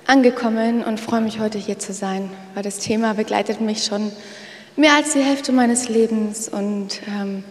[0.06, 4.12] angekommen und freue mich heute hier zu sein, weil das Thema begleitet mich schon
[4.76, 7.46] mehr als die Hälfte meines Lebens und ähm,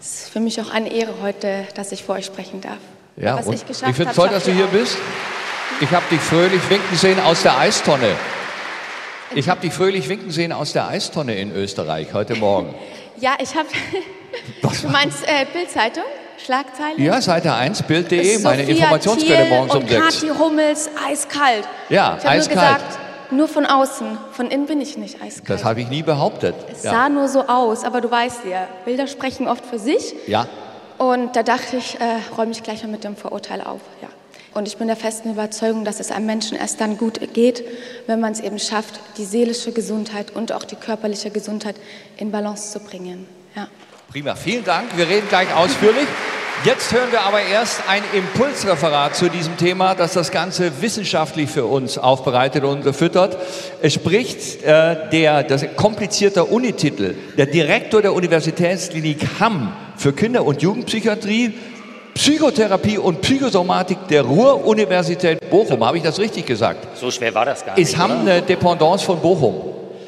[0.00, 2.78] es ist für mich auch eine Ehre heute, dass ich vor euch sprechen darf.
[3.16, 4.70] Ja, Was ich, ich finde es toll, dass du hier auch.
[4.70, 4.96] bist.
[5.80, 8.14] Ich habe dich fröhlich winken sehen aus der Eistonne.
[9.34, 12.76] Ich habe dich fröhlich winken sehen aus der Eistonne in Österreich heute Morgen.
[13.16, 13.66] ja, ich habe
[14.62, 16.04] Du meinst äh, Bildzeitung?
[16.38, 17.00] Schlagzeile?
[17.00, 20.00] Ja, Seite 1, Bild.de, meine Informationsquelle morgens um 6.
[20.00, 21.68] Kathi Hummels, eiskalt.
[21.88, 22.56] Ja, ich eiskalt.
[22.56, 22.98] Nur, gesagt,
[23.30, 25.48] nur von außen, von innen bin ich nicht eiskalt.
[25.48, 26.54] Das habe ich nie behauptet.
[26.70, 26.90] Es ja.
[26.90, 30.14] sah nur so aus, aber du weißt ja, Bilder sprechen oft für sich.
[30.26, 30.46] Ja.
[30.98, 33.80] Und da dachte ich, äh, räume ich gleich mal mit dem Vorurteil auf.
[34.02, 34.08] Ja.
[34.54, 37.64] Und ich bin der festen Überzeugung, dass es einem Menschen erst dann gut geht,
[38.06, 41.74] wenn man es eben schafft, die seelische Gesundheit und auch die körperliche Gesundheit
[42.16, 43.26] in Balance zu bringen.
[43.56, 43.66] Ja.
[44.14, 44.96] Prima, vielen Dank.
[44.96, 46.06] Wir reden gleich ausführlich.
[46.64, 51.64] Jetzt hören wir aber erst ein Impulsreferat zu diesem Thema, das das Ganze wissenschaftlich für
[51.64, 53.36] uns aufbereitet und füttert.
[53.82, 60.62] Es spricht äh, der, das komplizierte Unititel, der Direktor der Universitätsklinik Hamm für Kinder- und
[60.62, 61.54] Jugendpsychiatrie,
[62.14, 65.84] Psychotherapie und Psychosomatik der Ruhr-Universität Bochum.
[65.84, 66.86] Habe ich das richtig gesagt?
[66.96, 67.88] So schwer war das gar nicht.
[67.88, 69.56] Ist Hamm eine Dependance von Bochum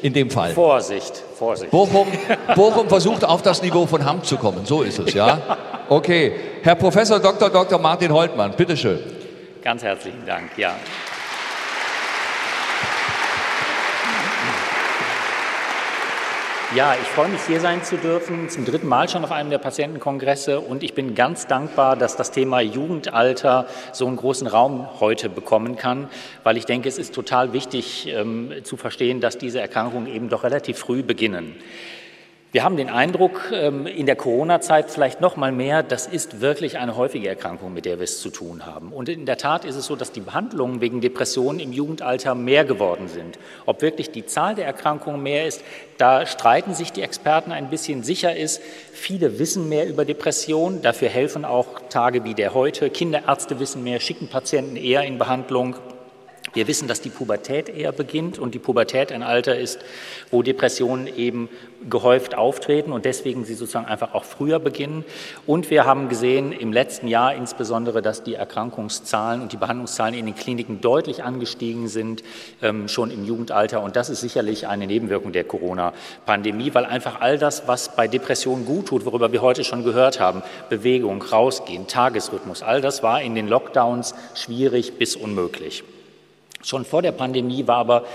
[0.01, 0.53] in dem Fall?
[0.53, 1.25] Vorsicht.
[1.37, 1.71] Vorsicht.
[1.71, 2.07] Bochum,
[2.55, 4.65] Bochum versucht auf das Niveau von Hamm zu kommen.
[4.65, 5.39] So ist es, ja?
[5.87, 6.33] Okay.
[6.63, 7.49] Herr Professor Dr.
[7.49, 7.79] Dr.
[7.79, 8.99] Martin Holtmann, bitteschön.
[9.63, 10.75] Ganz herzlichen Dank, ja.
[16.75, 19.57] Ja, ich freue mich, hier sein zu dürfen, zum dritten Mal schon auf einem der
[19.57, 20.59] Patientenkongresse.
[20.59, 25.77] Und ich bin ganz dankbar, dass das Thema Jugendalter so einen großen Raum heute bekommen
[25.77, 26.09] kann,
[26.43, 30.43] weil ich denke, es ist total wichtig ähm, zu verstehen, dass diese Erkrankungen eben doch
[30.43, 31.55] relativ früh beginnen.
[32.57, 36.79] Wir haben den Eindruck, ähm, in der Corona-Zeit vielleicht noch mal mehr, das ist wirklich
[36.79, 38.91] eine häufige Erkrankung, mit der wir es zu tun haben.
[38.93, 42.65] Und in der Tat ist es so, dass die Behandlungen wegen Depressionen im Jugendalter mehr
[42.65, 43.37] geworden sind.
[43.67, 45.61] Ob wirklich die Zahl der Erkrankungen mehr ist,
[45.99, 48.01] da streiten sich die Experten ein bisschen.
[48.01, 48.59] Sicher ist,
[48.91, 50.81] viele wissen mehr über Depressionen.
[50.81, 52.89] Dafür helfen auch Tage wie der heute.
[52.89, 55.75] Kinderärzte wissen mehr, schicken Patienten eher in Behandlung.
[56.57, 59.79] Wir wissen, dass die Pubertät eher beginnt und die Pubertät ein Alter ist,
[60.31, 61.49] wo Depressionen eben
[61.87, 65.05] gehäuft auftreten und deswegen sie sozusagen einfach auch früher beginnen.
[65.45, 70.25] Und wir haben gesehen im letzten Jahr insbesondere, dass die Erkrankungszahlen und die Behandlungszahlen in
[70.25, 72.23] den Kliniken deutlich angestiegen sind,
[72.63, 73.83] ähm, schon im Jugendalter.
[73.83, 78.65] Und das ist sicherlich eine Nebenwirkung der Corona-Pandemie, weil einfach all das, was bei Depressionen
[78.65, 80.41] gut tut, worüber wir heute schon gehört haben,
[80.71, 85.83] Bewegung, rausgehen, Tagesrhythmus, all das war in den Lockdowns schwierig bis unmöglich.
[86.63, 88.05] Schon vor der Pandemie war aber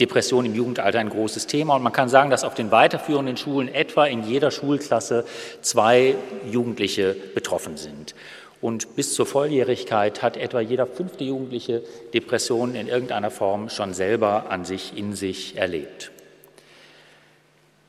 [0.00, 1.76] Depression im Jugendalter ein großes Thema.
[1.76, 5.24] Und man kann sagen, dass auf den weiterführenden Schulen etwa in jeder Schulklasse
[5.60, 6.14] zwei
[6.50, 8.14] Jugendliche betroffen sind.
[8.60, 11.82] Und bis zur Volljährigkeit hat etwa jeder fünfte Jugendliche
[12.14, 16.13] Depressionen in irgendeiner Form schon selber an sich, in sich erlebt.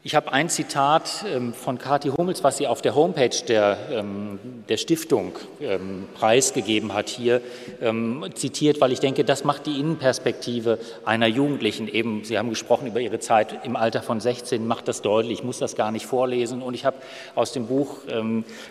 [0.08, 4.38] Ich habe ein Zitat ähm, von Kathi Hummels, was sie auf der Homepage der, ähm,
[4.70, 7.42] der Stiftung ähm, preisgegeben hat, hier
[8.36, 12.24] zitiert, weil ich denke, das macht die Innenperspektive einer Jugendlichen eben.
[12.24, 15.40] Sie haben gesprochen über ihre Zeit im Alter von 16, macht das deutlich.
[15.40, 16.62] Ich muss das gar nicht vorlesen.
[16.62, 16.98] Und ich habe
[17.36, 17.98] aus dem Buch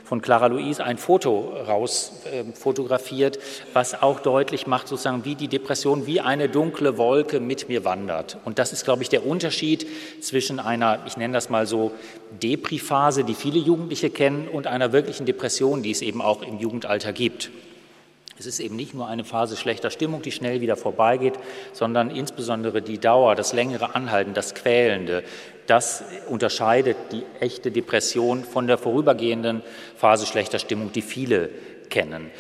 [0.05, 2.13] von Clara Louise ein Foto raus
[2.55, 3.39] fotografiert,
[3.73, 8.39] was auch deutlich macht, sozusagen, wie die Depression wie eine dunkle Wolke mit mir wandert.
[8.45, 9.87] Und das ist, glaube ich, der Unterschied
[10.21, 11.93] zwischen einer, ich nenne nenne das mal so,
[12.43, 17.13] Depri-Phase, die viele Jugendliche kennen, und einer wirklichen Depression, die es eben auch im Jugendalter
[17.13, 17.51] gibt.
[18.39, 21.35] Es ist eben nicht nur eine Phase schlechter Stimmung, die schnell wieder vorbeigeht,
[21.73, 25.23] sondern insbesondere die Dauer, das längere Anhalten, das Quälende,
[25.67, 29.63] das unterscheidet die echte Depression von der vorübergehenden
[29.97, 31.49] Phase schlechter Stimmung, die viele
[31.91, 32.31] kennen.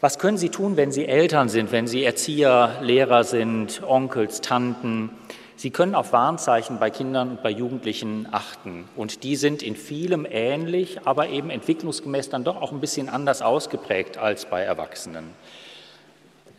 [0.00, 5.10] Was können Sie tun, wenn Sie Eltern sind, wenn Sie Erzieher, Lehrer sind, Onkels, Tanten?
[5.56, 8.88] Sie können auf Warnzeichen bei Kindern und bei Jugendlichen achten.
[8.96, 13.40] Und die sind in vielem ähnlich, aber eben entwicklungsgemäß dann doch auch ein bisschen anders
[13.40, 15.30] ausgeprägt als bei Erwachsenen.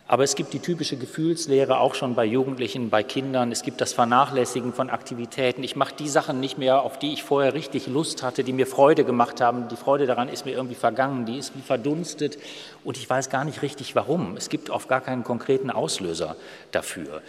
[0.08, 3.50] Aber es gibt die typische Gefühlslehre auch schon bei Jugendlichen, bei Kindern.
[3.50, 5.64] Es gibt das Vernachlässigen von Aktivitäten.
[5.64, 8.68] Ich mache die Sachen nicht mehr, auf die ich vorher richtig Lust hatte, die mir
[8.68, 9.66] Freude gemacht haben.
[9.66, 12.38] Die Freude daran ist mir irgendwie vergangen, die ist wie verdunstet
[12.84, 14.36] und ich weiß gar nicht richtig warum.
[14.36, 16.36] Es gibt oft gar keinen konkreten Auslöser
[16.70, 17.20] dafür.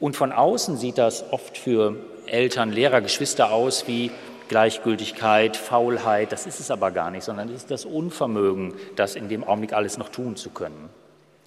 [0.00, 1.94] Und von außen sieht das oft für
[2.26, 4.10] Eltern, Lehrer, Geschwister aus wie
[4.48, 6.32] Gleichgültigkeit, Faulheit.
[6.32, 9.74] Das ist es aber gar nicht, sondern es ist das Unvermögen, das in dem Augenblick
[9.74, 10.88] alles noch tun zu können.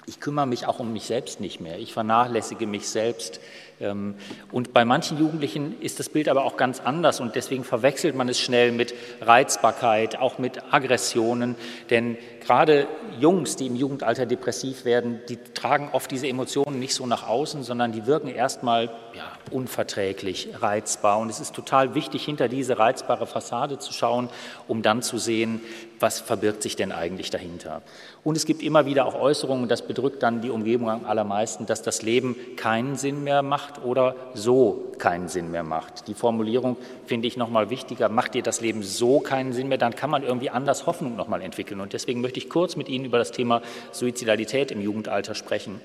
[0.06, 1.80] Ich kümmere mich auch um mich selbst nicht mehr.
[1.80, 3.40] Ich vernachlässige mich selbst.
[3.84, 4.16] Ähm,
[4.52, 8.30] und bei manchen Jugendlichen ist das Bild aber auch ganz anders und deswegen verwechselt man
[8.30, 11.56] es schnell mit Reizbarkeit, auch mit Aggressionen.
[11.90, 12.88] Denn gerade
[13.20, 17.64] Jungs, die im Jugendalter depressiv werden, die tragen oft diese Emotionen nicht so nach außen,
[17.64, 21.20] sondern die wirken erstmal ja, unverträglich, reizbar.
[21.20, 24.30] Und es ist total wichtig, hinter diese reizbare Fassade zu schauen,
[24.68, 25.62] um dann zu sehen,
[26.04, 27.82] was verbirgt sich denn eigentlich dahinter.
[28.24, 31.82] Und es gibt immer wieder auch Äußerungen, das bedrückt dann die Umgebung am allermeisten, dass
[31.82, 36.08] das Leben keinen Sinn mehr macht oder so keinen Sinn mehr macht.
[36.08, 38.10] Die Formulierung finde ich nochmal wichtiger.
[38.10, 41.42] Macht dir das Leben so keinen Sinn mehr, dann kann man irgendwie anders Hoffnung nochmal
[41.42, 41.80] entwickeln.
[41.80, 43.62] Und deswegen möchte ich kurz mit Ihnen über das Thema
[43.92, 45.80] Suizidalität im Jugendalter sprechen.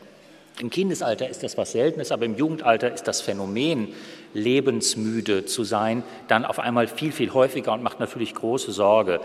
[0.60, 3.94] Im Kindesalter ist das was Seltenes, aber im Jugendalter ist das Phänomen,
[4.34, 9.20] lebensmüde zu sein, dann auf einmal viel, viel häufiger und macht natürlich große Sorge.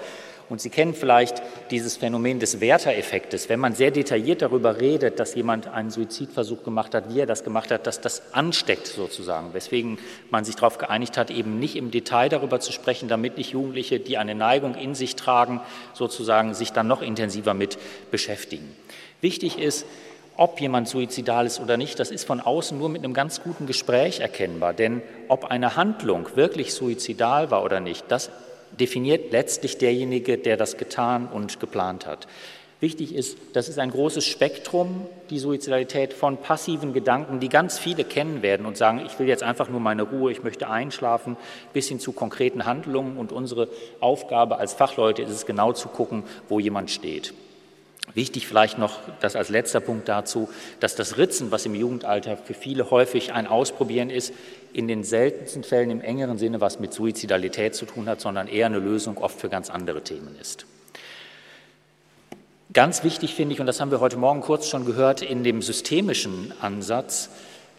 [0.49, 3.49] Und Sie kennen vielleicht dieses Phänomen des Werter-Effektes.
[3.49, 7.43] Wenn man sehr detailliert darüber redet, dass jemand einen Suizidversuch gemacht hat, wie er das
[7.43, 9.53] gemacht hat, dass das ansteckt sozusagen.
[9.53, 9.97] Weswegen
[10.29, 13.99] man sich darauf geeinigt hat, eben nicht im Detail darüber zu sprechen, damit nicht Jugendliche,
[13.99, 15.61] die eine Neigung in sich tragen,
[15.93, 17.77] sozusagen sich dann noch intensiver mit
[18.11, 18.75] beschäftigen.
[19.21, 19.85] Wichtig ist,
[20.35, 23.67] ob jemand suizidal ist oder nicht, das ist von außen nur mit einem ganz guten
[23.67, 24.73] Gespräch erkennbar.
[24.73, 28.31] Denn ob eine Handlung wirklich suizidal war oder nicht, das
[28.79, 32.27] definiert letztlich derjenige, der das getan und geplant hat.
[32.83, 38.03] Wichtig ist, das ist ein großes Spektrum, die Suizidalität von passiven Gedanken, die ganz viele
[38.03, 41.37] kennen werden und sagen, ich will jetzt einfach nur meine Ruhe, ich möchte einschlafen,
[41.71, 43.15] bis hin zu konkreten Handlungen.
[43.15, 43.69] Und unsere
[44.01, 47.33] Aufgabe als Fachleute ist es genau zu gucken, wo jemand steht.
[48.13, 52.53] Wichtig vielleicht noch das als letzter Punkt dazu, dass das Ritzen, was im Jugendalter für
[52.53, 54.33] viele häufig ein Ausprobieren ist,
[54.73, 58.65] in den seltensten Fällen im engeren Sinne was mit Suizidalität zu tun hat, sondern eher
[58.65, 60.65] eine Lösung oft für ganz andere Themen ist.
[62.73, 65.61] Ganz wichtig finde ich, und das haben wir heute Morgen kurz schon gehört, in dem
[65.61, 67.29] systemischen Ansatz,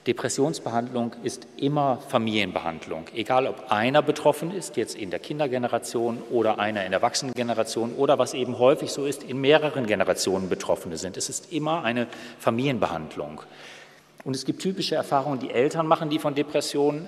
[0.07, 3.07] Depressionsbehandlung ist immer Familienbehandlung.
[3.15, 8.19] Egal, ob einer betroffen ist, jetzt in der Kindergeneration oder einer in der Erwachsenengeneration oder
[8.19, 11.17] was eben häufig so ist, in mehreren Generationen Betroffene sind.
[11.17, 12.07] Es ist immer eine
[12.39, 13.41] Familienbehandlung.
[14.25, 17.07] Und es gibt typische Erfahrungen, die Eltern machen, die von Depressionen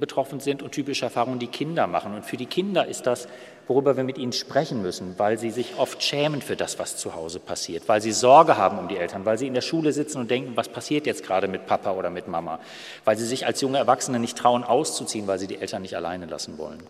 [0.00, 2.14] betroffen sind und typische Erfahrungen, die Kinder machen.
[2.14, 3.28] Und für die Kinder ist das,
[3.68, 7.14] worüber wir mit ihnen sprechen müssen, weil sie sich oft schämen für das, was zu
[7.14, 10.18] Hause passiert, weil sie Sorge haben um die Eltern, weil sie in der Schule sitzen
[10.18, 12.58] und denken, was passiert jetzt gerade mit Papa oder mit Mama,
[13.04, 16.26] weil sie sich als junge Erwachsene nicht trauen auszuziehen, weil sie die Eltern nicht alleine
[16.26, 16.82] lassen wollen.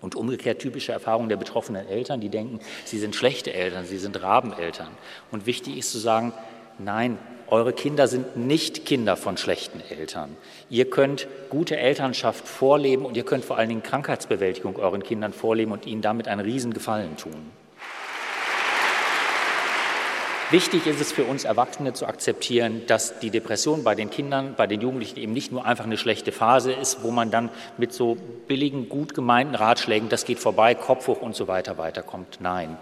[0.00, 4.20] Und umgekehrt typische Erfahrungen der betroffenen Eltern, die denken, sie sind schlechte Eltern, sie sind
[4.20, 4.88] Rabeneltern.
[5.30, 6.32] Und wichtig ist zu sagen,
[6.78, 7.18] nein,
[7.48, 10.36] eure Kinder sind nicht Kinder von schlechten Eltern.
[10.70, 15.72] Ihr könnt gute Elternschaft vorleben und ihr könnt vor allen Dingen Krankheitsbewältigung euren Kindern vorleben
[15.72, 17.50] und ihnen damit einen Riesengefallen tun.
[20.52, 24.68] Wichtig ist es für uns Erwachsene zu akzeptieren, dass die Depression bei den Kindern, bei
[24.68, 28.16] den Jugendlichen eben nicht nur einfach eine schlechte Phase ist, wo man dann mit so
[28.46, 32.38] billigen, gut gemeinten Ratschlägen, das geht vorbei, Kopf hoch und so weiter weiterkommt.
[32.40, 32.76] Nein,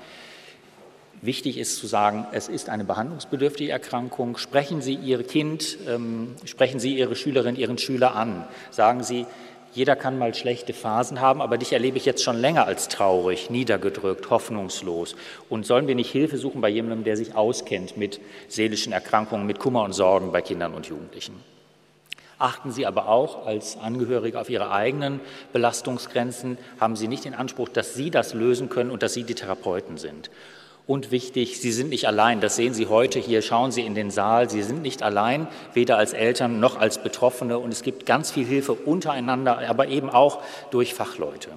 [1.21, 4.37] Wichtig ist zu sagen, es ist eine behandlungsbedürftige Erkrankung.
[4.37, 8.45] Sprechen Sie Ihr Kind, ähm, sprechen Sie Ihre Schülerin, Ihren Schüler an.
[8.71, 9.27] Sagen Sie,
[9.75, 13.51] jeder kann mal schlechte Phasen haben, aber dich erlebe ich jetzt schon länger als traurig,
[13.51, 15.15] niedergedrückt, hoffnungslos.
[15.49, 19.59] Und sollen wir nicht Hilfe suchen bei jemandem, der sich auskennt mit seelischen Erkrankungen, mit
[19.59, 21.35] Kummer und Sorgen bei Kindern und Jugendlichen?
[22.39, 25.21] Achten Sie aber auch als Angehörige auf Ihre eigenen
[25.53, 26.57] Belastungsgrenzen.
[26.79, 29.99] Haben Sie nicht den Anspruch, dass Sie das lösen können und dass Sie die Therapeuten
[29.99, 30.31] sind.
[30.89, 32.41] Und wichtig, Sie sind nicht allein.
[32.41, 33.43] Das sehen Sie heute hier.
[33.43, 34.49] Schauen Sie in den Saal.
[34.49, 37.59] Sie sind nicht allein, weder als Eltern noch als Betroffene.
[37.59, 41.51] Und es gibt ganz viel Hilfe untereinander, aber eben auch durch Fachleute.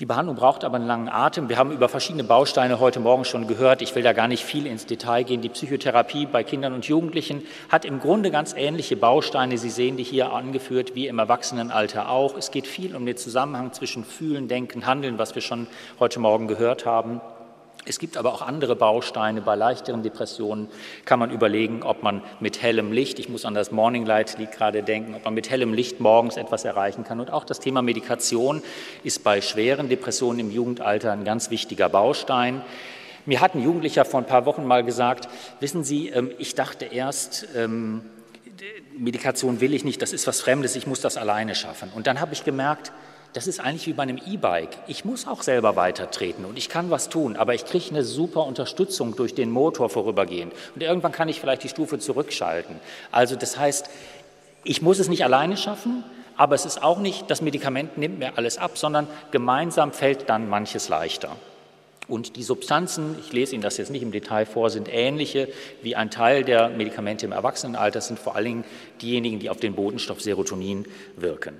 [0.00, 1.50] Die Behandlung braucht aber einen langen Atem.
[1.50, 3.82] Wir haben über verschiedene Bausteine heute Morgen schon gehört.
[3.82, 5.42] Ich will da gar nicht viel ins Detail gehen.
[5.42, 9.58] Die Psychotherapie bei Kindern und Jugendlichen hat im Grunde ganz ähnliche Bausteine.
[9.58, 12.34] Sie sehen die hier angeführt, wie im Erwachsenenalter auch.
[12.34, 15.66] Es geht viel um den Zusammenhang zwischen Fühlen, Denken, Handeln, was wir schon
[16.00, 17.20] heute Morgen gehört haben.
[17.86, 19.42] Es gibt aber auch andere Bausteine.
[19.42, 20.68] Bei leichteren Depressionen
[21.04, 24.52] kann man überlegen, ob man mit hellem Licht, ich muss an das Morning Light Lied
[24.52, 27.20] gerade denken, ob man mit hellem Licht morgens etwas erreichen kann.
[27.20, 28.62] Und auch das Thema Medikation
[29.02, 32.62] ist bei schweren Depressionen im Jugendalter ein ganz wichtiger Baustein.
[33.26, 35.28] Mir hat ein Jugendlicher vor ein paar Wochen mal gesagt,
[35.60, 38.02] wissen Sie, ähm, ich dachte erst, ähm,
[38.96, 41.90] Medikation will ich nicht, das ist was Fremdes, ich muss das alleine schaffen.
[41.94, 42.92] Und dann habe ich gemerkt,
[43.34, 44.78] das ist eigentlich wie bei einem E-Bike.
[44.86, 48.46] Ich muss auch selber weitertreten und ich kann was tun, aber ich kriege eine super
[48.46, 50.52] Unterstützung durch den Motor vorübergehend.
[50.74, 52.76] Und irgendwann kann ich vielleicht die Stufe zurückschalten.
[53.10, 53.90] Also das heißt,
[54.62, 56.04] ich muss es nicht alleine schaffen,
[56.36, 60.48] aber es ist auch nicht, das Medikament nimmt mir alles ab, sondern gemeinsam fällt dann
[60.48, 61.36] manches leichter.
[62.06, 65.48] Und die Substanzen, ich lese Ihnen das jetzt nicht im Detail vor, sind ähnliche
[65.82, 68.64] wie ein Teil der Medikamente im Erwachsenenalter, sind vor allen Dingen
[69.02, 71.58] diejenigen, die auf den Bodenstoff Serotonin wirken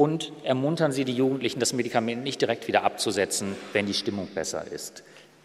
[0.00, 4.64] und ermuntern Sie die Jugendlichen, das Medikament nicht direkt wieder abzusetzen, wenn die Stimmung besser
[4.72, 5.02] ist.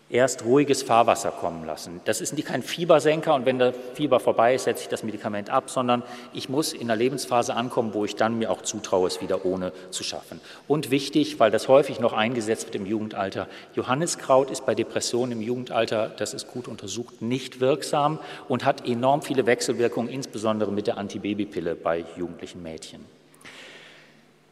[0.10, 2.00] Erst ruhiges Fahrwasser kommen lassen.
[2.06, 5.70] Das ist kein Fiebersenker und wenn der Fieber vorbei ist, setze ich das Medikament ab,
[5.70, 9.44] sondern ich muss in der Lebensphase ankommen, wo ich dann mir auch zutraue, es wieder
[9.44, 10.39] ohne zu schaffen.
[10.70, 15.41] Und wichtig, weil das häufig noch eingesetzt wird im Jugendalter, Johanniskraut ist bei Depressionen im
[15.41, 20.98] Jugendalter, das ist gut untersucht, nicht wirksam und hat enorm viele Wechselwirkungen, insbesondere mit der
[20.98, 23.14] Antibabypille bei jugendlichen Mädchen.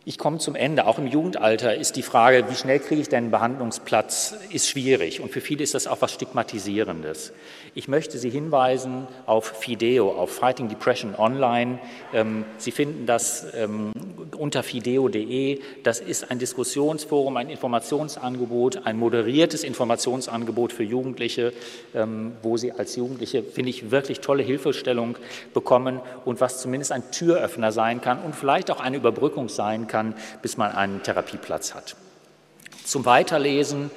[0.05, 0.85] Ich komme zum Ende.
[0.85, 5.21] Auch im Jugendalter ist die Frage, wie schnell kriege ich denn einen Behandlungsplatz, ist schwierig.
[5.21, 7.31] Und für viele ist das auch was Stigmatisierendes.
[7.75, 11.79] Ich möchte Sie hinweisen auf Fideo, auf Fighting Depression Online.
[12.13, 13.91] Ähm, Sie finden das ähm,
[14.37, 15.59] unter fideo.de.
[15.81, 21.51] Das ist ein Diskussionsforum, ein Informationsangebot, ein moderiertes Informationsangebot für Jugendliche,
[21.95, 25.17] ähm, wo Sie als Jugendliche, finde ich, wirklich tolle Hilfestellung
[25.55, 30.13] bekommen und was zumindest ein Türöffner sein kann und vielleicht auch eine Überbrückung sein kann,
[30.43, 31.95] bis man einen Therapieplatz hat.
[32.85, 33.89] Zum Weiterlesen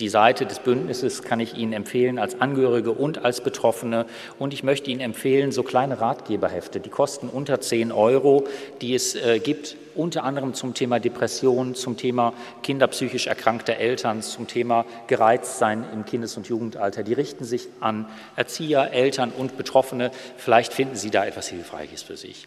[0.00, 4.06] die Seite des Bündnisses kann ich Ihnen empfehlen als Angehörige und als Betroffene.
[4.38, 8.44] Und ich möchte Ihnen empfehlen, so kleine Ratgeberhefte, die kosten unter 10 Euro,
[8.80, 12.32] die es äh, gibt, unter anderem zum Thema Depression, zum Thema
[12.62, 17.02] kinderpsychisch erkrankte Eltern, zum Thema Gereiztsein im Kindes- und Jugendalter.
[17.02, 18.06] Die richten sich an
[18.36, 20.12] Erzieher, Eltern und Betroffene.
[20.36, 22.44] Vielleicht finden Sie da etwas Hilfreiches für sich.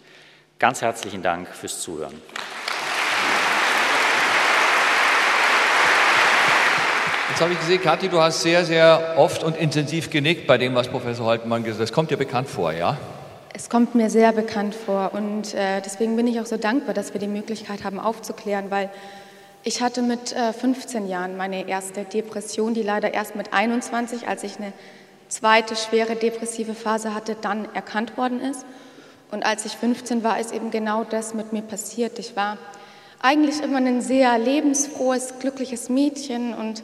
[0.59, 2.13] Ganz herzlichen Dank fürs Zuhören.
[7.31, 10.75] Jetzt habe ich gesehen, Kathi, du hast sehr, sehr oft und intensiv genickt bei dem,
[10.75, 11.87] was Professor Holtmann gesagt hat.
[11.87, 12.97] Das kommt dir bekannt vor, ja?
[13.53, 17.13] Es kommt mir sehr bekannt vor und äh, deswegen bin ich auch so dankbar, dass
[17.13, 18.89] wir die Möglichkeit haben aufzuklären, weil
[19.63, 24.43] ich hatte mit äh, 15 Jahren meine erste Depression, die leider erst mit 21, als
[24.43, 24.73] ich eine
[25.29, 28.65] zweite schwere depressive Phase hatte, dann erkannt worden ist.
[29.31, 32.19] Und als ich 15 war, ist eben genau das mit mir passiert.
[32.19, 32.57] Ich war
[33.21, 36.83] eigentlich immer ein sehr lebensfrohes, glückliches Mädchen und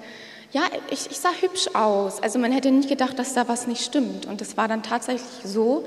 [0.51, 2.21] ja, ich, ich sah hübsch aus.
[2.21, 4.25] Also man hätte nicht gedacht, dass da was nicht stimmt.
[4.25, 5.85] Und es war dann tatsächlich so,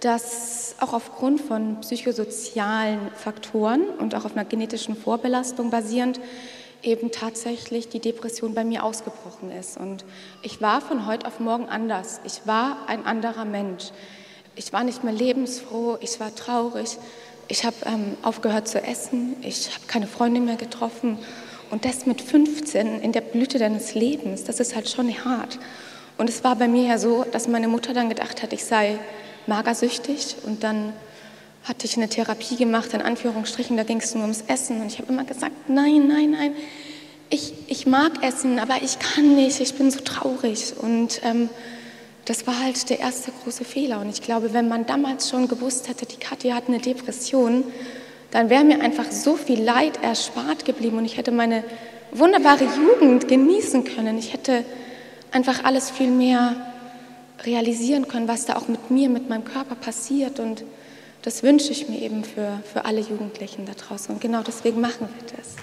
[0.00, 6.20] dass auch aufgrund von psychosozialen Faktoren und auch auf einer genetischen Vorbelastung basierend
[6.82, 9.76] eben tatsächlich die Depression bei mir ausgebrochen ist.
[9.78, 10.04] Und
[10.42, 12.20] ich war von heute auf morgen anders.
[12.24, 13.90] Ich war ein anderer Mensch.
[14.56, 16.96] Ich war nicht mehr lebensfroh, ich war traurig,
[17.48, 21.18] ich habe ähm, aufgehört zu essen, ich habe keine Freunde mehr getroffen
[21.70, 25.58] und das mit 15 in der Blüte deines Lebens, das ist halt schon hart.
[26.18, 28.98] Und es war bei mir ja so, dass meine Mutter dann gedacht hat, ich sei
[29.46, 30.36] magersüchtig.
[30.44, 30.92] Und dann
[31.64, 34.80] hatte ich eine Therapie gemacht, in Anführungsstrichen, da ging es nur ums Essen.
[34.80, 36.54] Und ich habe immer gesagt, nein, nein, nein,
[37.28, 40.74] ich, ich mag Essen, aber ich kann nicht, ich bin so traurig.
[40.80, 41.48] Und ähm,
[42.24, 44.00] das war halt der erste große Fehler.
[44.00, 47.64] Und ich glaube, wenn man damals schon gewusst hätte, die Katja hat eine Depression,
[48.30, 51.64] dann wäre mir einfach so viel Leid erspart geblieben und ich hätte meine
[52.12, 54.18] wunderbare Jugend genießen können.
[54.18, 54.64] Ich hätte
[55.32, 56.54] einfach alles viel mehr
[57.44, 60.40] realisieren können, was da auch mit mir, mit meinem Körper passiert.
[60.40, 60.64] Und
[61.22, 64.14] das wünsche ich mir eben für, für alle Jugendlichen da draußen.
[64.14, 65.56] Und genau deswegen machen wir das.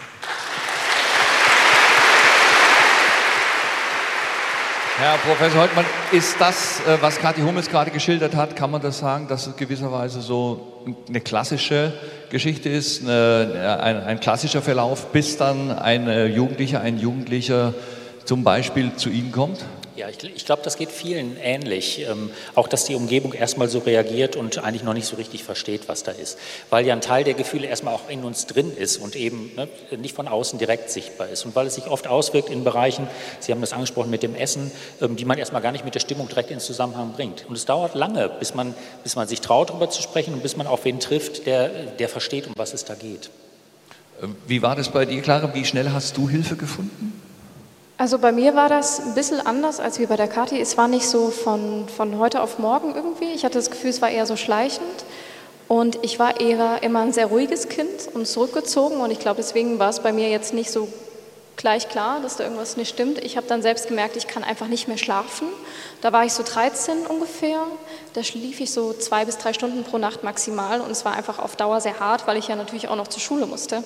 [5.00, 9.00] Herr Professor Holtmann, ist das, äh, was Kathi Hummels gerade geschildert hat, kann man das
[9.00, 11.92] sagen, dass es gewisserweise so eine klassische
[12.30, 17.74] Geschichte ist, eine, ein, ein klassischer Verlauf, bis dann ein Jugendlicher, ein Jugendlicher
[18.26, 19.66] zum Beispiel zu Ihnen kommt?
[19.96, 22.00] Ja, ich, ich glaube, das geht vielen ähnlich.
[22.00, 25.88] Ähm, auch, dass die Umgebung erstmal so reagiert und eigentlich noch nicht so richtig versteht,
[25.88, 26.40] was da ist.
[26.72, 29.68] Weil ja ein Teil der Gefühle erstmal auch in uns drin ist und eben ne,
[29.98, 31.46] nicht von außen direkt sichtbar ist.
[31.46, 33.08] Und weil es sich oft auswirkt in Bereichen,
[33.40, 36.00] Sie haben das angesprochen mit dem Essen, ähm, die man erstmal gar nicht mit der
[36.00, 37.46] Stimmung direkt in Zusammenhang bringt.
[37.48, 38.74] Und es dauert lange, bis man,
[39.04, 42.10] bis man sich traut, darüber zu sprechen und bis man auf wen trifft, der, der
[42.10, 43.30] versteht, um was es da geht.
[44.48, 45.54] Wie war das bei dir, Clara?
[45.54, 47.23] Wie schnell hast du Hilfe gefunden?
[48.04, 50.60] Also bei mir war das ein bisschen anders als wie bei der Kathi.
[50.60, 53.32] Es war nicht so von, von heute auf morgen irgendwie.
[53.32, 55.06] Ich hatte das Gefühl, es war eher so schleichend.
[55.70, 58.98] Und ich war eher immer ein sehr ruhiges Kind und zurückgezogen.
[58.98, 60.90] Und ich glaube, deswegen war es bei mir jetzt nicht so
[61.56, 63.24] gleich klar, dass da irgendwas nicht stimmt.
[63.24, 65.48] Ich habe dann selbst gemerkt, ich kann einfach nicht mehr schlafen.
[66.02, 67.62] Da war ich so 13 ungefähr.
[68.12, 70.82] Da schlief ich so zwei bis drei Stunden pro Nacht maximal.
[70.82, 73.22] Und es war einfach auf Dauer sehr hart, weil ich ja natürlich auch noch zur
[73.22, 73.82] Schule musste.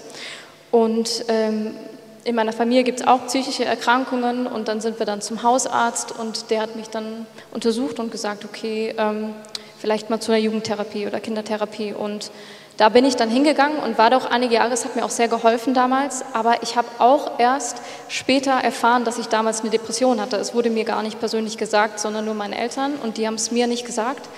[0.72, 1.76] Und ähm,
[2.24, 6.12] in meiner Familie gibt es auch psychische Erkrankungen und dann sind wir dann zum Hausarzt
[6.12, 9.34] und der hat mich dann untersucht und gesagt, okay, ähm,
[9.80, 12.32] vielleicht mal zu einer Jugendtherapie oder Kindertherapie und
[12.78, 15.28] da bin ich dann hingegangen und war doch einige Jahre, es hat mir auch sehr
[15.28, 20.38] geholfen damals, aber ich habe auch erst später erfahren, dass ich damals eine Depression hatte.
[20.38, 23.50] Es wurde mir gar nicht persönlich gesagt, sondern nur meinen Eltern und die haben es
[23.50, 24.30] mir nicht gesagt.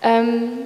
[0.00, 0.60] Ähm,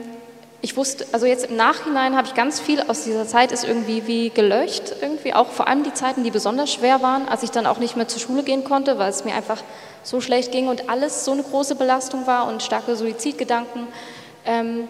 [0.67, 4.09] ich wusste, also jetzt im Nachhinein habe ich ganz viel aus dieser Zeit ist irgendwie
[4.09, 7.67] wie gelöscht, irgendwie auch vor allem die Zeiten, die besonders schwer waren, als ich dann
[7.67, 9.63] auch nicht mehr zur Schule gehen konnte, weil es mir einfach
[10.03, 13.87] so schlecht ging und alles so eine große Belastung war und starke Suizidgedanken.
[14.45, 14.89] Ähm,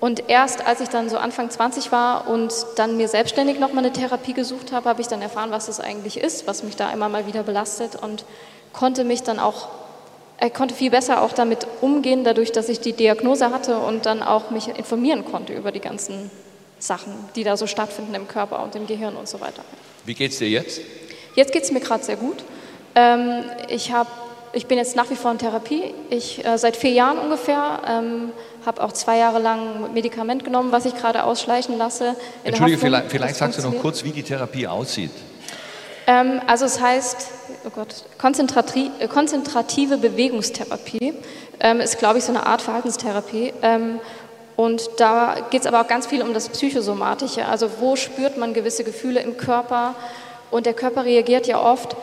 [0.00, 3.92] und erst als ich dann so Anfang 20 war und dann mir selbstständig nochmal eine
[3.92, 7.08] Therapie gesucht habe, habe ich dann erfahren, was das eigentlich ist, was mich da immer
[7.08, 8.24] mal wieder belastet und
[8.72, 9.68] konnte mich dann auch
[10.50, 14.50] konnte viel besser auch damit umgehen, dadurch, dass ich die Diagnose hatte und dann auch
[14.50, 16.30] mich informieren konnte über die ganzen
[16.78, 19.62] Sachen, die da so stattfinden im Körper und im Gehirn und so weiter.
[20.04, 20.80] Wie geht es dir jetzt?
[21.36, 22.44] Jetzt geht es mir gerade sehr gut.
[22.94, 24.08] Ähm, ich, hab,
[24.52, 25.94] ich bin jetzt nach wie vor in Therapie.
[26.10, 28.32] Ich äh, seit vier Jahren ungefähr ähm,
[28.66, 32.16] habe auch zwei Jahre lang Medikament genommen, was ich gerade ausschleichen lasse.
[32.44, 35.12] Entschuldige, Hoffnung, vielleicht, vielleicht sagst du noch kurz, wie die Therapie aussieht.
[36.06, 38.04] Ähm, also es heißt, oh Gott,
[38.98, 41.14] äh, konzentrative Bewegungstherapie
[41.60, 43.52] ähm, ist, glaube ich, so eine Art Verhaltenstherapie.
[43.62, 44.00] Ähm,
[44.56, 47.46] und da geht es aber auch ganz viel um das Psychosomatische.
[47.46, 49.94] Also wo spürt man gewisse Gefühle im Körper?
[50.50, 51.96] Und der Körper reagiert ja oft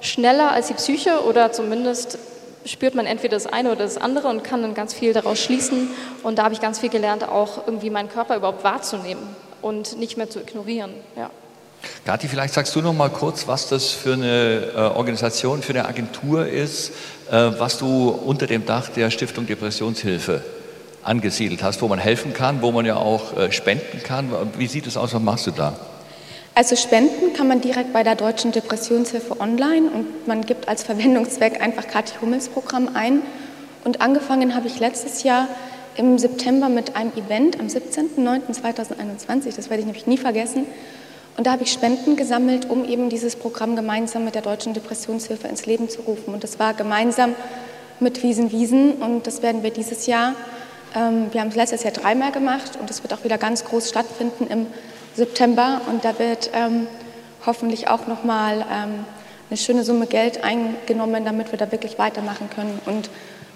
[0.00, 2.18] schneller als die Psyche oder zumindest
[2.64, 5.90] spürt man entweder das eine oder das andere und kann dann ganz viel daraus schließen.
[6.22, 9.22] Und da habe ich ganz viel gelernt, auch irgendwie meinen Körper überhaupt wahrzunehmen
[9.62, 10.92] und nicht mehr zu ignorieren.
[11.16, 11.30] Ja.
[12.04, 15.86] Gati, vielleicht sagst du noch mal kurz, was das für eine äh, Organisation, für eine
[15.86, 16.90] Agentur ist,
[17.30, 20.42] äh, was du unter dem Dach der Stiftung Depressionshilfe
[21.02, 24.30] angesiedelt hast, wo man helfen kann, wo man ja auch äh, spenden kann.
[24.58, 25.14] Wie sieht es aus?
[25.14, 25.74] Was machst du da?
[26.54, 31.60] Also spenden kann man direkt bei der Deutschen Depressionshilfe online und man gibt als Verwendungszweck
[31.60, 33.22] einfach Kathi Hummels Programm ein.
[33.84, 35.48] Und angefangen habe ich letztes Jahr
[35.96, 40.66] im September mit einem Event am 17.09.2021, das werde ich nämlich nie vergessen,
[41.36, 45.48] und da habe ich Spenden gesammelt, um eben dieses Programm gemeinsam mit der Deutschen Depressionshilfe
[45.48, 46.32] ins Leben zu rufen.
[46.32, 47.34] Und das war gemeinsam
[48.00, 50.34] mit Wiesen Wiesen und das werden wir dieses Jahr,
[50.94, 53.88] ähm, wir haben es letztes Jahr dreimal gemacht und es wird auch wieder ganz groß
[53.88, 54.66] stattfinden im
[55.14, 56.86] September und da wird ähm,
[57.44, 59.04] hoffentlich auch nochmal ähm,
[59.48, 62.80] eine schöne Summe Geld eingenommen, damit wir da wirklich weitermachen können.
[62.86, 63.08] Und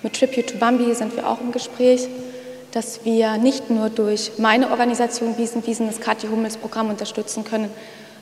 [0.03, 2.09] mit Tribute to Bambi sind wir auch im Gespräch
[2.73, 7.71] dass wir nicht nur durch meine Organisation Wiesen Wiesen das Kathi Hummels Programm unterstützen können,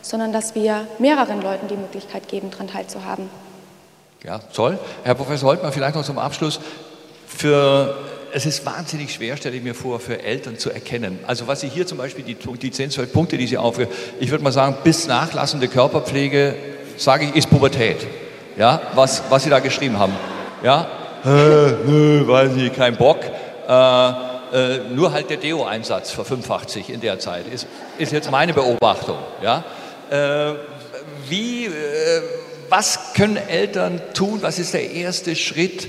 [0.03, 3.29] sondern dass wir mehreren Leuten die Möglichkeit geben, daran teilzuhaben.
[4.25, 4.79] Ja, toll.
[5.05, 6.61] Herr Professor Holtmann, vielleicht noch zum Abschluss.
[7.27, 7.97] Für,
[8.33, 11.19] es ist wahnsinnig schwer, stelle ich mir vor, für Eltern zu erkennen.
[11.27, 14.31] Also was Sie hier zum Beispiel, die, die 10, 12 Punkte, die Sie aufführen, ich
[14.31, 16.57] würde mal sagen, bis nachlassende Körperpflege,
[16.97, 18.07] sage ich, ist Pubertät.
[18.57, 20.15] Ja, was, was Sie da geschrieben haben.
[20.65, 20.89] Ja,
[21.25, 21.29] äh,
[21.87, 23.21] nö, weiß ich, kein Bock.
[23.69, 27.67] Äh, äh, nur halt der Deo-Einsatz verfünffacht in der Zeit, ist,
[27.99, 29.19] ist jetzt meine Beobachtung.
[29.43, 29.65] Ja?
[30.11, 30.55] Äh,
[31.29, 31.71] wie, äh,
[32.69, 34.43] was können Eltern tun?
[34.43, 35.89] Was ist der erste Schritt?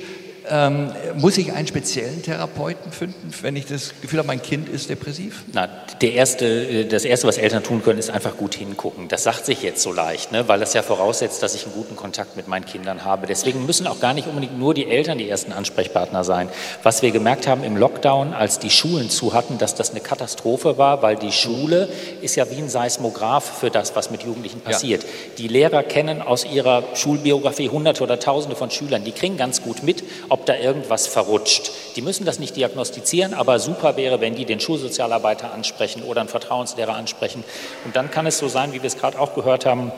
[0.50, 4.90] Ähm, muss ich einen speziellen Therapeuten finden, wenn ich das Gefühl habe, mein Kind ist
[4.90, 5.44] depressiv?
[5.54, 5.70] Na,
[6.02, 9.08] der erste, das Erste, was Eltern tun können, ist einfach gut hingucken.
[9.08, 10.48] Das sagt sich jetzt so leicht, ne?
[10.48, 13.28] weil das ja voraussetzt, dass ich einen guten Kontakt mit meinen Kindern habe.
[13.28, 16.50] Deswegen müssen auch gar nicht unbedingt nur die Eltern die ersten Ansprechpartner sein.
[16.84, 20.78] Was wir gemerkt haben im Lockdown, als die Schulen zu hatten, dass das eine Katastrophe
[20.78, 21.90] war, weil die Schule
[22.22, 25.04] ist ja wie ein Seismograph für das, was mit Jugendlichen passiert.
[25.04, 25.10] Ja.
[25.38, 29.04] Die Lehrer kennen aus ihrer Schulbiografie Hunderte oder Tausende von Schülern.
[29.04, 31.72] Die kriegen ganz gut mit, ob ob da irgendwas verrutscht.
[31.96, 36.30] Die müssen das nicht diagnostizieren, aber super wäre, wenn die den Schulsozialarbeiter ansprechen oder einen
[36.30, 37.44] Vertrauenslehrer ansprechen.
[37.84, 39.92] Und dann kann es so sein, wie wir es gerade auch gehört haben,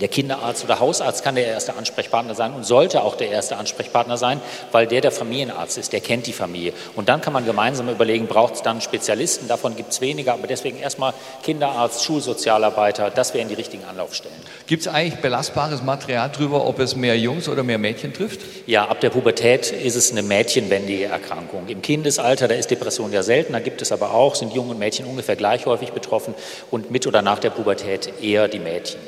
[0.00, 4.16] der Kinderarzt oder Hausarzt kann der erste Ansprechpartner sein und sollte auch der erste Ansprechpartner
[4.16, 4.40] sein,
[4.72, 6.72] weil der der Familienarzt ist, der kennt die Familie.
[6.94, 10.46] Und dann kann man gemeinsam überlegen, braucht es dann Spezialisten, davon gibt es weniger, aber
[10.46, 14.36] deswegen erstmal Kinderarzt, Schulsozialarbeiter, das wären die richtigen Anlaufstellen.
[14.66, 18.40] Gibt es eigentlich belastbares Material darüber, ob es mehr Jungs oder mehr Mädchen trifft?
[18.66, 21.68] Ja, ab der Pubertät ist es eine mädchenwendige Erkrankung.
[21.68, 24.78] Im Kindesalter, da ist Depression ja selten, da gibt es aber auch, sind Jungen und
[24.78, 26.34] Mädchen ungefähr gleich häufig betroffen
[26.70, 29.00] und mit oder nach der Pubertät eher die Mädchen.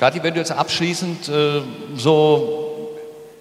[0.00, 1.60] Kathi, wenn du jetzt abschließend äh,
[1.94, 2.66] so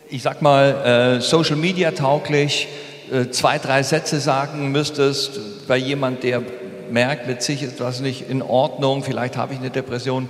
[0.10, 2.68] ich sag mal, äh, Social Media tauglich
[3.12, 6.42] äh, zwei, drei Sätze sagen müsstest bei jemand, der
[6.90, 10.28] merkt, mit sich ist was nicht in Ordnung, vielleicht habe ich eine Depression,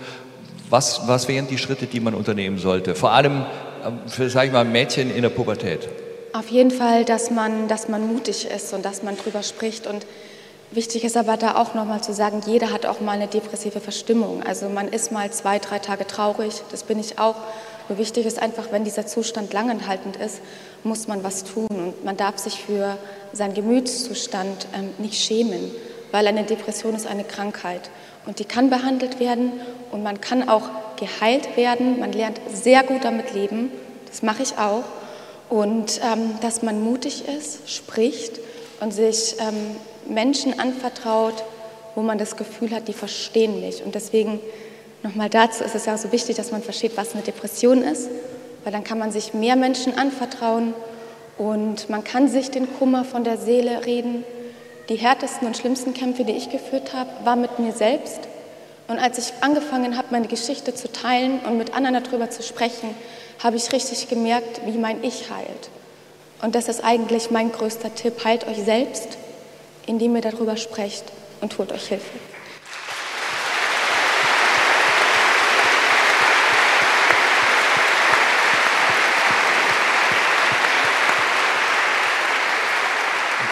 [0.70, 2.94] was, was wären die Schritte, die man unternehmen sollte?
[2.94, 5.88] Vor allem äh, für, sag ich mal, Mädchen in der Pubertät.
[6.34, 9.88] Auf jeden Fall, dass man, dass man mutig ist und dass man drüber spricht.
[9.88, 10.06] Und
[10.72, 14.44] wichtig ist aber da auch nochmal zu sagen, jeder hat auch mal eine depressive Verstimmung.
[14.44, 17.36] Also man ist mal zwei, drei Tage traurig, das bin ich auch.
[17.88, 20.42] Nur wichtig ist einfach, wenn dieser Zustand langanhaltend ist,
[20.84, 21.68] muss man was tun.
[21.70, 22.98] Und man darf sich für
[23.34, 25.72] seinen Gemütszustand ähm, nicht schämen,
[26.12, 27.90] weil eine Depression ist eine Krankheit.
[28.26, 29.54] Und die kann behandelt werden
[29.92, 32.00] und man kann auch geheilt werden.
[32.00, 33.72] Man lernt sehr gut damit leben.
[34.08, 34.84] Das mache ich auch.
[35.50, 38.40] Und ähm, dass man mutig ist, spricht
[38.82, 39.76] und sich ähm,
[40.10, 41.44] Menschen anvertraut,
[41.96, 43.84] wo man das Gefühl hat, die verstehen mich.
[43.84, 44.40] Und deswegen
[45.04, 48.10] nochmal dazu ist es ja auch so wichtig, dass man versteht, was eine Depression ist,
[48.64, 50.74] weil dann kann man sich mehr Menschen anvertrauen
[51.38, 54.24] und man kann sich den Kummer von der Seele reden.
[54.90, 58.20] Die härtesten und schlimmsten Kämpfe, die ich geführt habe, war mit mir selbst.
[58.88, 62.90] Und als ich angefangen habe, meine Geschichte zu teilen und mit anderen darüber zu sprechen,
[63.38, 65.70] habe ich richtig gemerkt, wie mein Ich heilt.
[66.42, 68.26] Und das ist eigentlich mein größter Tipp.
[68.26, 69.19] Heilt euch selbst,
[69.90, 71.04] indem ihr darüber sprecht
[71.42, 72.06] und holt euch Hilfe.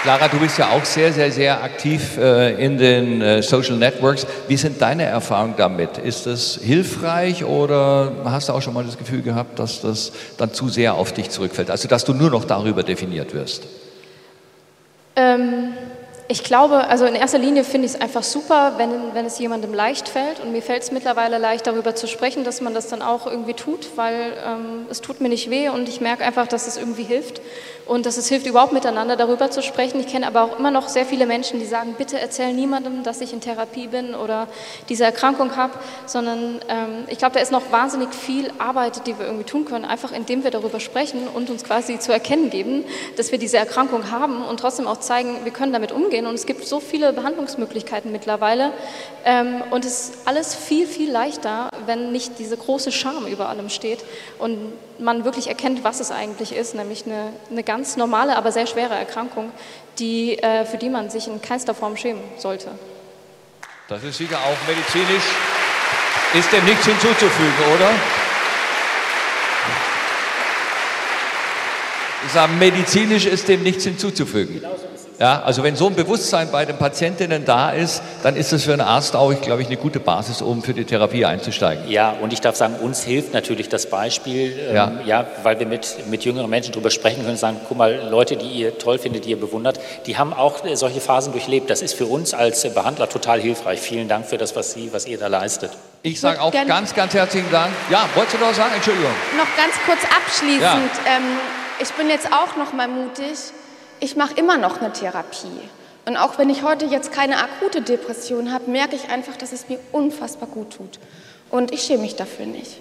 [0.03, 4.25] Clara, du bist ja auch sehr, sehr, sehr aktiv äh, in den äh, Social Networks.
[4.47, 5.97] Wie sind deine Erfahrungen damit?
[5.97, 10.53] Ist das hilfreich oder hast du auch schon mal das Gefühl gehabt, dass das dann
[10.53, 11.71] zu sehr auf dich zurückfällt?
[11.71, 13.63] Also, dass du nur noch darüber definiert wirst?
[15.17, 15.73] Ähm,
[16.29, 19.73] ich glaube, also in erster Linie finde ich es einfach super, wenn, wenn es jemandem
[19.73, 20.41] leicht fällt.
[20.41, 23.53] Und mir fällt es mittlerweile leicht, darüber zu sprechen, dass man das dann auch irgendwie
[23.53, 27.03] tut, weil ähm, es tut mir nicht weh und ich merke einfach, dass es irgendwie
[27.03, 27.41] hilft
[27.85, 30.01] und dass es hilft, überhaupt miteinander darüber zu sprechen.
[30.01, 33.21] Ich kenne aber auch immer noch sehr viele Menschen, die sagen, bitte erzähl niemandem, dass
[33.21, 34.47] ich in Therapie bin oder
[34.89, 35.73] diese Erkrankung habe,
[36.05, 39.85] sondern ähm, ich glaube, da ist noch wahnsinnig viel Arbeit, die wir irgendwie tun können,
[39.85, 42.83] einfach indem wir darüber sprechen und uns quasi zu erkennen geben,
[43.15, 46.45] dass wir diese Erkrankung haben und trotzdem auch zeigen, wir können damit umgehen und es
[46.45, 48.71] gibt so viele Behandlungsmöglichkeiten mittlerweile
[49.25, 53.69] ähm, und es ist alles viel, viel leichter, wenn nicht diese große Scham über allem
[53.69, 54.03] steht
[54.39, 58.67] und man wirklich erkennt, was es eigentlich ist, nämlich eine, eine ganz normale, aber sehr
[58.67, 59.51] schwere Erkrankung,
[59.99, 62.71] die, äh, für die man sich in keinster Form schämen sollte.
[63.87, 65.23] Das ist sicher auch medizinisch,
[66.33, 67.91] ist dem nichts hinzuzufügen, oder?
[72.25, 74.61] Ich sage, medizinisch ist dem nichts hinzuzufügen.
[75.19, 78.73] Ja, also wenn so ein Bewusstsein bei den Patientinnen da ist, dann ist das für
[78.73, 81.89] einen Arzt auch, glaube ich, eine gute Basis, um für die Therapie einzusteigen.
[81.89, 84.91] Ja, und ich darf sagen, uns hilft natürlich das Beispiel, ähm, ja.
[85.05, 85.25] ja.
[85.41, 88.77] weil wir mit, mit jüngeren Menschen darüber sprechen können, sagen, guck mal, Leute, die ihr
[88.77, 91.67] toll findet, die ihr bewundert, die haben auch äh, solche Phasen durchlebt.
[91.71, 93.79] Das ist für uns als Behandler total hilfreich.
[93.79, 95.71] Vielen Dank für das, was Sie, was ihr da leistet.
[96.03, 97.73] Ich sage auch ganz, ganz herzlichen Dank.
[97.89, 98.75] Ja, wolltest du noch sagen?
[98.75, 99.11] Entschuldigung.
[99.35, 100.61] Noch ganz kurz abschließend.
[100.61, 101.17] Ja.
[101.17, 101.23] Ähm,
[101.79, 103.51] ich bin jetzt auch noch mal mutig
[103.99, 105.69] ich mache immer noch eine Therapie.
[106.05, 109.67] Und auch wenn ich heute jetzt keine akute Depression habe, merke ich einfach, dass es
[109.67, 110.99] mir unfassbar gut tut.
[111.49, 112.79] Und ich schäme mich dafür nicht.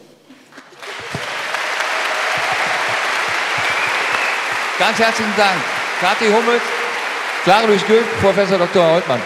[4.78, 5.60] Ganz herzlichen Dank.
[6.00, 6.62] Kathi Hummels,
[7.44, 8.84] Clara Luis-Gül, Professor Dr.
[8.84, 9.22] Holtmann.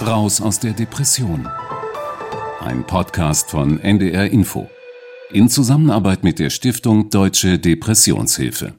[0.00, 1.46] Raus aus der Depression
[2.60, 4.68] ein Podcast von NDR Info.
[5.32, 8.74] In Zusammenarbeit mit der Stiftung Deutsche Depressionshilfe.